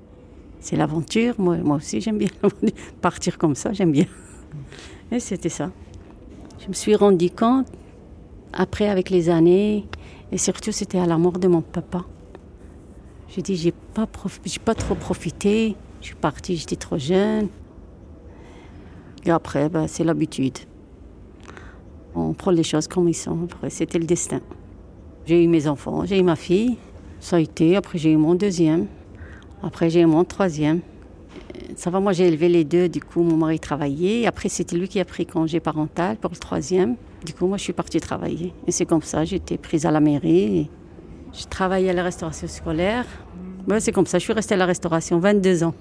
C'est 0.61 0.77
l'aventure, 0.77 1.35
moi, 1.39 1.57
moi 1.59 1.77
aussi 1.77 2.01
j'aime 2.01 2.19
bien 2.19 2.31
partir 3.03 3.37
comme 3.37 3.55
ça, 3.55 3.73
j'aime 3.73 3.93
bien. 3.93 4.07
Et 5.11 5.21
c'était 5.21 5.49
ça. 5.49 5.71
Je 6.61 6.69
me 6.69 6.73
suis 6.73 6.95
rendu 6.95 7.31
compte, 7.31 7.67
après, 8.53 8.89
avec 8.89 9.11
les 9.11 9.29
années, 9.29 9.87
et 10.31 10.39
surtout, 10.39 10.73
c'était 10.73 10.99
à 10.99 11.07
la 11.07 11.19
mort 11.19 11.39
de 11.39 11.49
mon 11.49 11.61
papa. 11.61 12.05
J'ai 13.29 13.43
dit, 13.43 13.57
j'ai 13.57 13.73
pas, 13.73 14.07
j'ai 14.45 14.59
pas 14.59 14.75
trop 14.75 14.95
profité. 14.95 15.77
Je 16.01 16.07
suis 16.07 16.15
partie, 16.15 16.57
j'étais 16.57 16.77
trop 16.77 16.99
jeune. 16.99 17.49
Et 19.25 19.31
après, 19.31 19.69
ben, 19.69 19.87
c'est 19.87 20.05
l'habitude. 20.05 20.59
On 22.15 22.33
prend 22.35 22.51
les 22.51 22.63
choses 22.63 22.89
comme 22.89 23.09
ils 23.09 23.15
sont. 23.15 23.45
Après, 23.45 23.71
c'était 23.71 23.99
le 23.99 24.05
destin. 24.05 24.41
J'ai 25.27 25.45
eu 25.45 25.49
mes 25.49 25.69
enfants, 25.69 26.05
j'ai 26.05 26.19
eu 26.19 26.23
ma 26.23 26.37
fille. 26.37 26.77
Ça 27.21 27.37
a 27.37 27.39
été. 27.39 27.77
Après, 27.77 27.99
j'ai 27.99 28.13
eu 28.13 28.17
mon 28.17 28.35
deuxième. 28.35 28.87
Après, 29.63 29.89
j'ai 29.89 30.01
eu 30.01 30.07
mon 30.07 30.25
troisième. 30.25 30.81
Ça 31.77 31.91
va, 31.91 32.01
moi, 32.01 32.13
j'ai 32.13 32.27
élevé 32.27 32.49
les 32.49 32.65
deux. 32.65 32.89
Du 32.89 33.01
coup, 33.01 33.23
mon 33.23 33.37
mari 33.37 33.61
travaillait. 33.61 34.27
Après, 34.27 34.49
c'était 34.49 34.77
lui 34.77 34.89
qui 34.89 34.99
a 34.99 35.05
pris 35.05 35.25
congé 35.25 35.61
parental 35.61 36.17
pour 36.17 36.33
le 36.33 36.37
troisième. 36.37 36.97
Du 37.25 37.33
coup, 37.33 37.47
moi, 37.47 37.57
je 37.57 37.63
suis 37.63 37.73
partie 37.73 38.01
travailler. 38.01 38.53
Et 38.67 38.73
c'est 38.73 38.87
comme 38.87 39.03
ça, 39.03 39.25
j'étais 39.25 39.57
prise 39.57 39.87
à 39.87 39.93
la 39.93 40.01
mairie. 40.01 40.69
Je 41.33 41.45
travaillais 41.47 41.91
à 41.91 41.93
la 41.93 42.03
restauration 42.03 42.49
scolaire. 42.49 43.07
c'est 43.79 43.93
comme 43.93 44.07
ça, 44.07 44.19
je 44.19 44.25
suis 44.25 44.33
restée 44.33 44.55
à 44.55 44.59
la 44.59 44.67
restauration 44.67 45.19
22 45.19 45.63
ans. 45.63 45.75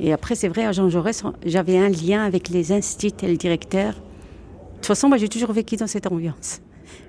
Et 0.00 0.12
après, 0.12 0.34
c'est 0.34 0.48
vrai, 0.48 0.64
à 0.64 0.72
Jean 0.72 0.88
Jaurès, 0.88 1.22
j'avais 1.44 1.78
un 1.78 1.88
lien 1.88 2.24
avec 2.24 2.48
les 2.48 2.72
instituts 2.72 3.24
et 3.24 3.28
le 3.28 3.36
directeur. 3.36 3.92
De 3.92 4.76
toute 4.76 4.86
façon, 4.86 5.08
moi, 5.08 5.16
j'ai 5.16 5.28
toujours 5.28 5.52
vécu 5.52 5.76
dans 5.76 5.86
cette 5.86 6.06
ambiance. 6.06 6.60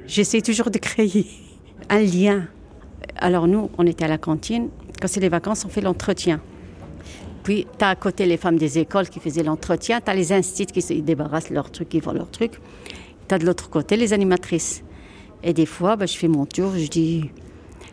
J'essaie 0.06 0.42
toujours 0.42 0.70
de 0.70 0.78
créer 0.78 1.26
un 1.90 2.02
lien. 2.02 2.48
Alors, 3.18 3.48
nous, 3.48 3.70
on 3.78 3.88
était 3.88 4.06
à 4.06 4.08
la 4.08 4.18
cantine. 4.18 4.70
Quand 5.02 5.08
c'est 5.08 5.20
les 5.20 5.30
vacances, 5.30 5.66
on 5.66 5.70
fait 5.70 5.82
l'entretien. 5.82 6.40
Puis, 7.44 7.68
tu 7.78 7.84
as 7.84 7.90
à 7.90 7.96
côté 7.96 8.26
les 8.26 8.38
femmes 8.38 8.58
des 8.58 8.80
écoles 8.80 9.10
qui 9.10 9.20
faisaient 9.20 9.44
l'entretien. 9.44 10.00
Tu 10.00 10.12
as 10.12 10.16
les 10.16 10.32
instituts 10.32 10.74
qui 10.74 10.82
se 10.82 10.94
débarrassent 10.94 11.50
leurs 11.50 11.72
trucs, 11.72 11.90
qui 11.90 12.00
font 12.00 12.14
leurs 12.14 12.32
trucs. 12.32 12.60
Tu 13.28 13.36
as 13.36 13.38
de 13.38 13.46
l'autre 13.46 13.70
côté 13.70 13.98
les 13.98 14.14
animatrices. 14.14 14.84
Et 15.44 15.54
des 15.54 15.66
fois, 15.66 15.96
ben, 15.96 16.08
je 16.08 16.18
fais 16.18 16.30
mon 16.30 16.46
tour, 16.46 16.74
je 16.78 16.88
dis 16.88 17.30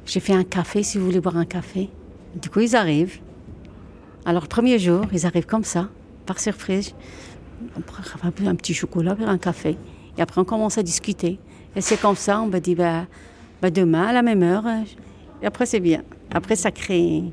J'ai 0.06 0.20
fait 0.20 0.34
un 0.34 0.44
café 0.44 0.82
si 0.82 0.98
vous 0.98 1.06
voulez 1.06 1.20
boire 1.20 1.36
un 1.36 1.46
café. 1.46 1.90
Du 2.40 2.48
coup, 2.48 2.60
ils 2.60 2.76
arrivent. 2.76 3.18
Alors, 4.24 4.42
le 4.42 4.48
premier 4.48 4.78
jour, 4.78 5.04
ils 5.12 5.26
arrivent 5.26 5.46
comme 5.46 5.64
ça, 5.64 5.88
par 6.26 6.38
surprise. 6.38 6.94
On 7.76 7.80
prend 7.80 8.02
un 8.46 8.54
petit 8.54 8.74
chocolat, 8.74 9.16
un 9.26 9.38
café. 9.38 9.76
Et 10.16 10.22
après, 10.22 10.40
on 10.40 10.44
commence 10.44 10.78
à 10.78 10.82
discuter. 10.82 11.38
Et 11.74 11.80
c'est 11.80 12.00
comme 12.00 12.16
ça, 12.16 12.40
on 12.40 12.46
me 12.46 12.58
dit 12.58 12.74
bah, 12.74 13.06
bah, 13.62 13.70
demain, 13.70 14.08
à 14.08 14.12
la 14.12 14.22
même 14.22 14.42
heure. 14.42 14.64
Et 15.42 15.46
après, 15.46 15.66
c'est 15.66 15.80
bien. 15.80 16.02
Après, 16.32 16.56
ça 16.56 16.70
crée, 16.70 17.24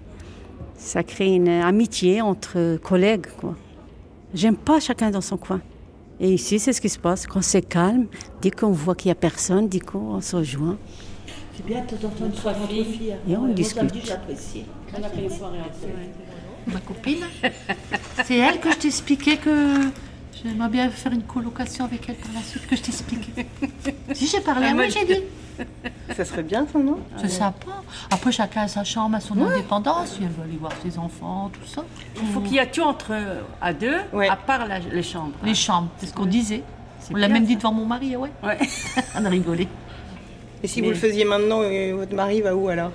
ça 0.75 1.03
crée 1.03 1.35
une 1.35 1.49
amitié 1.49 2.21
entre 2.21 2.77
collègues. 2.77 3.27
Quoi. 3.39 3.55
J'aime 4.33 4.57
pas 4.57 4.79
chacun 4.79 5.11
dans 5.11 5.21
son 5.21 5.37
coin. 5.37 5.61
Et 6.19 6.33
ici, 6.33 6.59
c'est 6.59 6.73
ce 6.73 6.81
qui 6.81 6.89
se 6.89 6.99
passe. 6.99 7.27
Quand 7.27 7.43
c'est 7.43 7.61
calme, 7.61 8.07
dès 8.41 8.51
qu'on 8.51 8.71
voit 8.71 8.95
qu'il 8.95 9.09
n'y 9.09 9.13
a 9.13 9.15
personne, 9.15 9.67
du 9.67 9.81
coup, 9.81 9.99
on 9.99 10.21
se 10.21 10.35
rejoint. 10.35 10.77
C'est 11.55 11.65
bien 11.65 11.81
de 11.81 12.83
filles. 12.83 13.15
Et 13.27 13.35
on 13.35 13.47
discute. 13.47 14.05
J'apprécie. 14.05 14.63
On 14.97 15.03
a 15.03 15.09
fait 15.09 15.23
une 15.23 15.29
soirée 15.29 15.57
Ma 16.67 16.79
copine, 16.79 17.25
c'est 18.25 18.37
elle 18.37 18.59
que 18.59 18.71
je 18.71 18.77
t'expliquais 18.77 19.37
que 19.37 19.89
j'aimerais 20.43 20.69
bien 20.69 20.89
faire 20.89 21.13
une 21.13 21.23
colocation 21.23 21.85
avec 21.85 22.09
elle 22.09 22.15
par 22.15 22.31
la 22.33 22.41
suite, 22.41 22.67
que 22.67 22.75
je 22.75 22.81
t'expliquais. 22.81 23.47
si 24.13 24.27
j'ai 24.27 24.41
parlé 24.41 24.67
à 24.67 24.73
moi, 24.73 24.87
j'ai 24.87 25.05
dit. 25.05 25.23
Ça 26.15 26.25
serait 26.25 26.43
bien, 26.43 26.67
ça, 26.71 26.79
non? 26.79 26.99
C'est 27.17 27.29
sympa. 27.29 27.71
Après, 28.11 28.31
chacun 28.31 28.61
a 28.61 28.67
sa 28.67 28.83
chambre, 28.83 29.15
a 29.15 29.19
son 29.19 29.39
indépendance. 29.41 30.13
Si 30.13 30.23
elle 30.23 30.29
veut 30.29 30.43
aller 30.43 30.57
voir 30.57 30.73
ses 30.83 30.97
enfants, 30.99 31.49
tout 31.53 31.67
ça. 31.67 31.83
Il 32.21 32.27
faut 32.27 32.41
qu'il 32.41 32.53
y 32.53 32.57
ait 32.57 32.69
tout 32.69 32.83
entre 32.83 33.13
à 33.61 33.73
deux, 33.73 33.97
à 34.29 34.35
part 34.35 34.67
les 34.91 35.03
chambres. 35.03 35.35
Les 35.43 35.55
chambres, 35.55 35.89
c'est 35.97 36.07
ce 36.07 36.13
qu'on 36.13 36.25
disait. 36.25 36.63
On 37.11 37.15
l'a 37.15 37.29
même 37.29 37.45
dit 37.45 37.55
devant 37.55 37.71
mon 37.71 37.85
mari, 37.85 38.15
ouais. 38.15 38.31
Ouais. 38.43 38.57
On 39.15 39.23
a 39.23 39.29
rigolé. 39.29 39.67
Et 40.63 40.67
si 40.67 40.81
vous 40.81 40.89
le 40.89 40.95
faisiez 40.95 41.23
maintenant, 41.23 41.61
votre 41.93 42.15
mari 42.15 42.41
va 42.41 42.55
où 42.55 42.67
alors? 42.67 42.91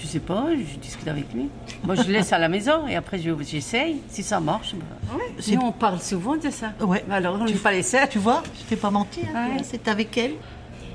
Je 0.00 0.06
sais 0.06 0.20
pas, 0.20 0.46
je 0.50 0.78
discute 0.78 1.08
avec 1.08 1.32
lui. 1.32 1.48
Moi, 1.84 1.94
je 1.94 2.02
laisse 2.10 2.32
à 2.32 2.38
la 2.38 2.48
maison 2.48 2.86
et 2.86 2.96
après, 2.96 3.18
j'essaye. 3.40 3.96
Si 4.08 4.22
ça 4.22 4.40
marche, 4.40 4.74
bah... 4.74 5.16
Nous, 5.50 5.60
on 5.60 5.72
parle 5.72 6.00
souvent 6.00 6.36
de 6.36 6.50
ça. 6.50 6.72
Ouais. 6.80 7.04
Alors, 7.10 7.38
on 7.40 7.44
lui 7.44 7.54
pas 7.54 7.72
laisser. 7.72 7.98
Tu 8.10 8.18
vois, 8.18 8.42
je 8.58 8.64
t'ai 8.64 8.76
pas 8.76 8.90
menti. 8.90 9.20
Hein, 9.34 9.48
C'est 9.62 9.88
avec 9.88 10.16
elle. 10.18 10.32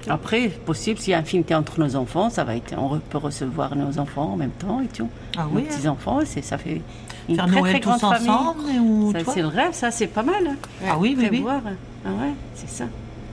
Après, 0.08 0.48
possible, 0.50 1.00
s'il 1.00 1.12
y 1.12 1.14
a 1.14 1.20
un 1.20 1.24
film 1.24 1.44
entre 1.54 1.80
nos 1.80 1.96
enfants, 1.96 2.30
ça 2.30 2.44
va 2.44 2.56
être, 2.56 2.74
on 2.78 3.00
peut 3.00 3.18
recevoir 3.20 3.76
nos 3.76 4.00
enfants 4.00 4.34
en 4.34 4.36
même 4.36 4.50
temps 4.52 4.82
et 4.82 4.88
tout. 4.88 5.08
Ah 5.38 5.48
oui. 5.52 5.62
Nos 5.64 5.68
petits 5.68 5.88
enfants, 5.88 6.20
c'est, 6.26 6.42
ça 6.42 6.58
fait 6.58 6.82
une 7.30 7.36
Faire 7.36 7.46
très, 7.46 7.60
Noël 7.60 7.74
très 7.74 7.80
tous 7.82 8.00
grande 8.00 8.14
famille. 8.16 8.30
ensemble 8.30 8.64
ou 8.82 9.12
Ça, 9.12 9.24
toi 9.24 9.34
c'est 9.34 9.42
le 9.42 9.48
rêve, 9.48 9.74
ça, 9.74 9.92
c'est 9.92 10.08
pas 10.08 10.24
mal. 10.24 10.48
hein. 10.48 10.56
Ah 10.88 10.98
oui, 10.98 11.16
oui, 11.16 11.24
oui. 11.32 11.38
Prévoir. 11.42 11.62
Ah 12.04 12.10
ouais, 12.10 12.34
c'est 12.56 12.70
ça. 12.70 12.86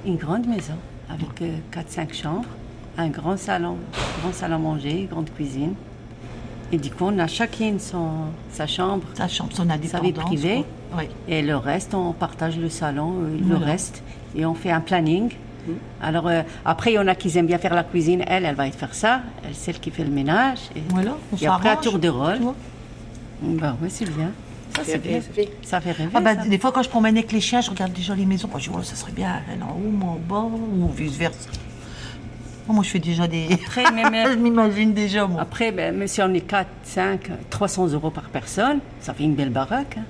Une 0.05 0.17
grande 0.17 0.47
maison 0.47 0.75
avec 1.09 1.41
euh, 1.41 1.57
4-5 1.73 2.13
chambres, 2.15 2.45
un 2.99 3.09
grand 3.09 3.37
salon, 3.39 3.77
grand 4.21 4.33
salon 4.33 4.57
à 4.57 4.59
manger, 4.59 5.01
une 5.03 5.07
grande 5.07 5.31
cuisine. 5.31 5.75
Et 6.73 6.77
du 6.77 6.91
coup, 6.91 7.05
on 7.07 7.19
a 7.19 7.27
chacune 7.27 7.79
son, 7.79 8.09
sa 8.51 8.67
chambre, 8.67 9.05
Sa 9.15 9.27
chambre, 9.29 9.51
son 9.55 9.67
sa 9.67 9.73
indépendance. 9.75 10.03
vie 10.07 10.13
privée. 10.13 10.65
Et 11.29 11.41
le 11.43 11.57
reste, 11.57 11.95
on 11.95 12.13
partage 12.13 12.59
le 12.59 12.69
salon, 12.69 13.15
euh, 13.23 13.39
le 13.39 13.45
Voilà. 13.47 13.67
reste, 13.67 14.03
et 14.37 14.45
on 14.45 14.55
fait 14.55 14.71
un 14.71 14.81
planning. 14.81 15.31
Alors 16.01 16.27
euh, 16.29 16.43
après, 16.65 16.93
il 16.93 16.95
y 16.95 16.99
en 16.99 17.07
a 17.09 17.15
qui 17.15 17.37
aiment 17.37 17.47
bien 17.47 17.59
faire 17.59 17.75
la 17.75 17.85
cuisine. 17.85 18.25
Elle, 18.27 18.47
elle 18.47 18.55
va 18.55 18.71
faire 18.71 18.95
ça. 18.95 19.21
Elle, 19.47 19.55
celle 19.55 19.79
qui 19.79 19.91
fait 19.91 20.05
le 20.05 20.11
ménage. 20.11 20.61
Et, 20.75 20.81
Voilà, 20.89 21.13
on 21.33 21.37
et 21.37 21.47
après, 21.47 21.69
à 21.69 21.73
s'arrange, 21.73 21.85
tour 21.85 21.99
de 21.99 22.09
rôle. 22.09 22.39
Bah 23.43 23.77
oui, 23.83 23.89
c'est 23.91 24.07
bien. 24.09 24.31
Ça, 24.75 24.83
c'est 24.85 24.99
bien. 24.99 25.21
Ça 25.63 25.81
fait 25.81 25.93
rêver. 25.93 26.11
Ah 26.15 26.21
bah, 26.21 26.37
ça. 26.37 26.49
des 26.49 26.59
fois, 26.59 26.73
quand 26.73 26.83
je 26.83 26.89
promène 26.89 27.17
avec 27.19 27.33
les 27.33 27.41
chiens, 27.41 27.61
je 27.61 27.69
regarde 27.71 27.93
déjà 27.93 28.15
les 28.15 28.25
maisons. 28.25 28.49
Moi, 28.49 28.59
je 28.61 28.71
dis, 28.71 28.77
oh, 28.79 28.83
ça 28.83 28.95
serait 28.97 29.13
bien, 29.13 29.43
elle 29.53 29.63
en 29.63 29.73
haut, 29.73 29.91
moi 29.91 30.13
en 30.13 30.19
bas, 30.27 30.49
ou 30.49 30.89
vice-versa. 30.89 31.51
Oh, 32.69 32.73
moi, 32.75 32.85
je 32.85 32.91
fais 32.91 32.99
déjà 32.99 33.27
des. 33.27 33.47
Après, 33.53 33.91
même, 33.91 34.13
je 34.33 34.37
m'imagine 34.37 34.93
déjà, 34.93 35.27
moi. 35.27 35.41
après 35.41 35.73
ben, 35.73 35.97
même 35.97 36.07
si 36.09 36.21
on 36.23 36.33
est 36.35 36.41
4, 36.43 36.69
5, 36.83 37.31
300 37.51 37.89
euros 37.95 38.11
par 38.11 38.25
personne, 38.25 38.81
ça 39.01 39.15
fait 39.15 39.25
une 39.25 39.35
belle 39.35 39.51
baraque. 39.51 39.97
hein. 39.99 40.03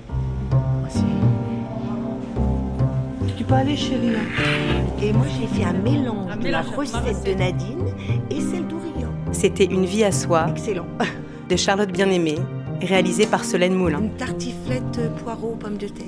Tu 3.37 3.43
peux 3.45 3.53
aller, 3.53 3.77
chérie. 3.77 4.11
là. 4.11 4.19
Et 5.01 5.13
moi, 5.13 5.25
j'ai 5.39 5.47
fait 5.47 5.63
un 5.65 5.73
mélange 5.73 6.31
Un 6.31 6.35
de 6.37 6.49
la 6.49 6.61
recette 6.61 7.25
de 7.25 7.33
Nadine 7.33 7.85
et 8.29 8.41
celle 8.41 8.67
d'Ourillon. 8.67 9.09
C'était 9.31 9.65
Une 9.65 9.85
vie 9.85 10.03
à 10.03 10.11
soi 10.11 10.47
Excellent. 10.49 10.85
de 11.49 11.55
Charlotte 11.55 11.91
Bien-Aimée, 11.91 12.37
réalisée 12.81 13.25
par 13.25 13.45
Solène 13.45 13.73
Moulin. 13.75 13.99
Une 13.99 14.11
tartiflette 14.17 14.99
poireaux 15.23 15.55
pommes 15.59 15.77
de 15.77 15.87
terre. 15.87 16.05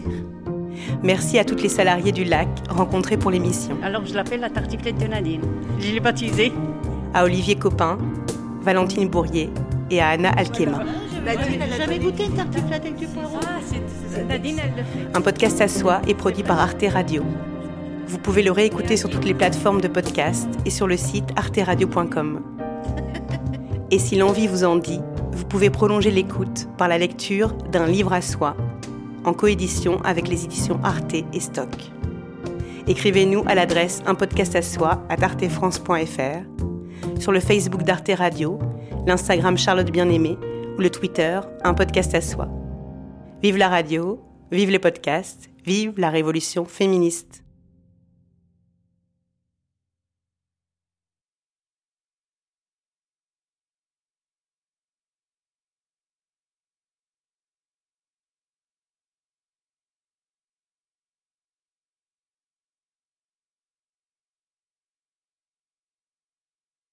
Merci 1.04 1.40
à 1.40 1.46
toutes 1.46 1.62
les 1.62 1.70
salariées 1.70 2.12
du 2.12 2.24
lac 2.24 2.48
rencontrées 2.70 3.18
pour 3.18 3.32
l'émission. 3.32 3.78
Alors, 3.84 4.06
je 4.06 4.14
l'appelle 4.14 4.42
la 4.42 4.50
tartiflette 4.50 4.98
de 4.98 5.08
Nadine. 5.08 5.42
Je 5.80 5.92
l'ai 5.92 6.00
baptisée. 6.00 6.52
À 7.14 7.26
Olivier 7.26 7.56
Copin, 7.56 7.98
Valentine 8.62 9.10
Bourrier 9.10 9.50
et 9.90 10.00
à 10.00 10.10
Anna 10.10 10.30
Alkema. 10.30 10.84
Nadine, 11.26 11.62
elle 11.62 11.78
Jamais 11.78 12.00
goûté 12.00 12.26
une 12.26 12.34
tartiflette 12.34 12.82
avec 12.82 12.96
du 12.96 13.06
poireau? 13.08 13.38
Ah, 13.44 13.60
c'est 14.10 14.24
Nadine, 14.26 14.58
elle 14.64 14.72
le 14.72 14.84
fait. 14.84 15.18
Un 15.18 15.22
podcast 15.22 15.62
à 15.62 15.68
soi 15.68 16.02
est 16.08 16.14
produit 16.14 16.44
par 16.44 16.60
Arte 16.60 16.84
Radio. 16.90 17.24
Vous 18.08 18.18
pouvez 18.18 18.44
le 18.44 18.52
réécouter 18.52 18.98
sur 18.98 19.10
toutes 19.10 19.26
les 19.26 19.34
plateformes 19.34 19.82
de 19.82 19.88
podcast 19.88 20.50
et 20.66 20.70
sur 20.70 20.88
le 20.88 20.98
site 20.98 21.30
arteradio.com. 21.36 22.42
Et 23.92 24.00
si 24.00 24.16
l'envie 24.16 24.48
vous 24.48 24.64
en 24.64 24.78
dit, 24.78 25.00
vous 25.32 25.46
pouvez 25.46 25.70
prolonger 25.70 26.12
l'écoute 26.12 26.68
par 26.78 26.88
la 26.88 26.98
lecture 26.98 27.54
d'un 27.72 27.86
livre 27.86 28.14
à 28.14 28.22
soi, 28.22 28.56
en 29.26 29.34
coédition 29.34 30.02
avec 30.04 30.28
les 30.28 30.46
éditions 30.46 30.80
Arte 30.84 31.14
et 31.14 31.40
Stock. 31.40 31.70
Écrivez-nous 32.88 33.44
à 33.46 33.56
l'adresse 33.56 34.02
un 34.06 34.16
podcast 34.16 34.56
à 34.56 34.62
soi 34.62 35.04
à 35.10 35.24
artefrance.fr, 35.24 37.20
sur 37.20 37.32
le 37.32 37.40
Facebook 37.40 37.84
d'Arte 37.84 38.12
Radio, 38.18 38.60
l'Instagram 39.06 39.58
Charlotte 39.58 39.92
Bien-Aimée 39.92 40.38
ou 40.78 40.82
le 40.82 40.90
Twitter 40.90 41.40
Un 41.64 41.74
podcast 41.74 42.16
à 42.16 42.22
soi. 42.22 42.48
Vive 43.42 43.58
la 43.58 43.70
radio, 43.70 44.20
vive 44.52 44.72
les 44.72 44.80
podcasts, 44.80 45.50
vive 45.66 45.94
la 45.98 46.10
révolution 46.10 46.66
féministe. 46.66 47.41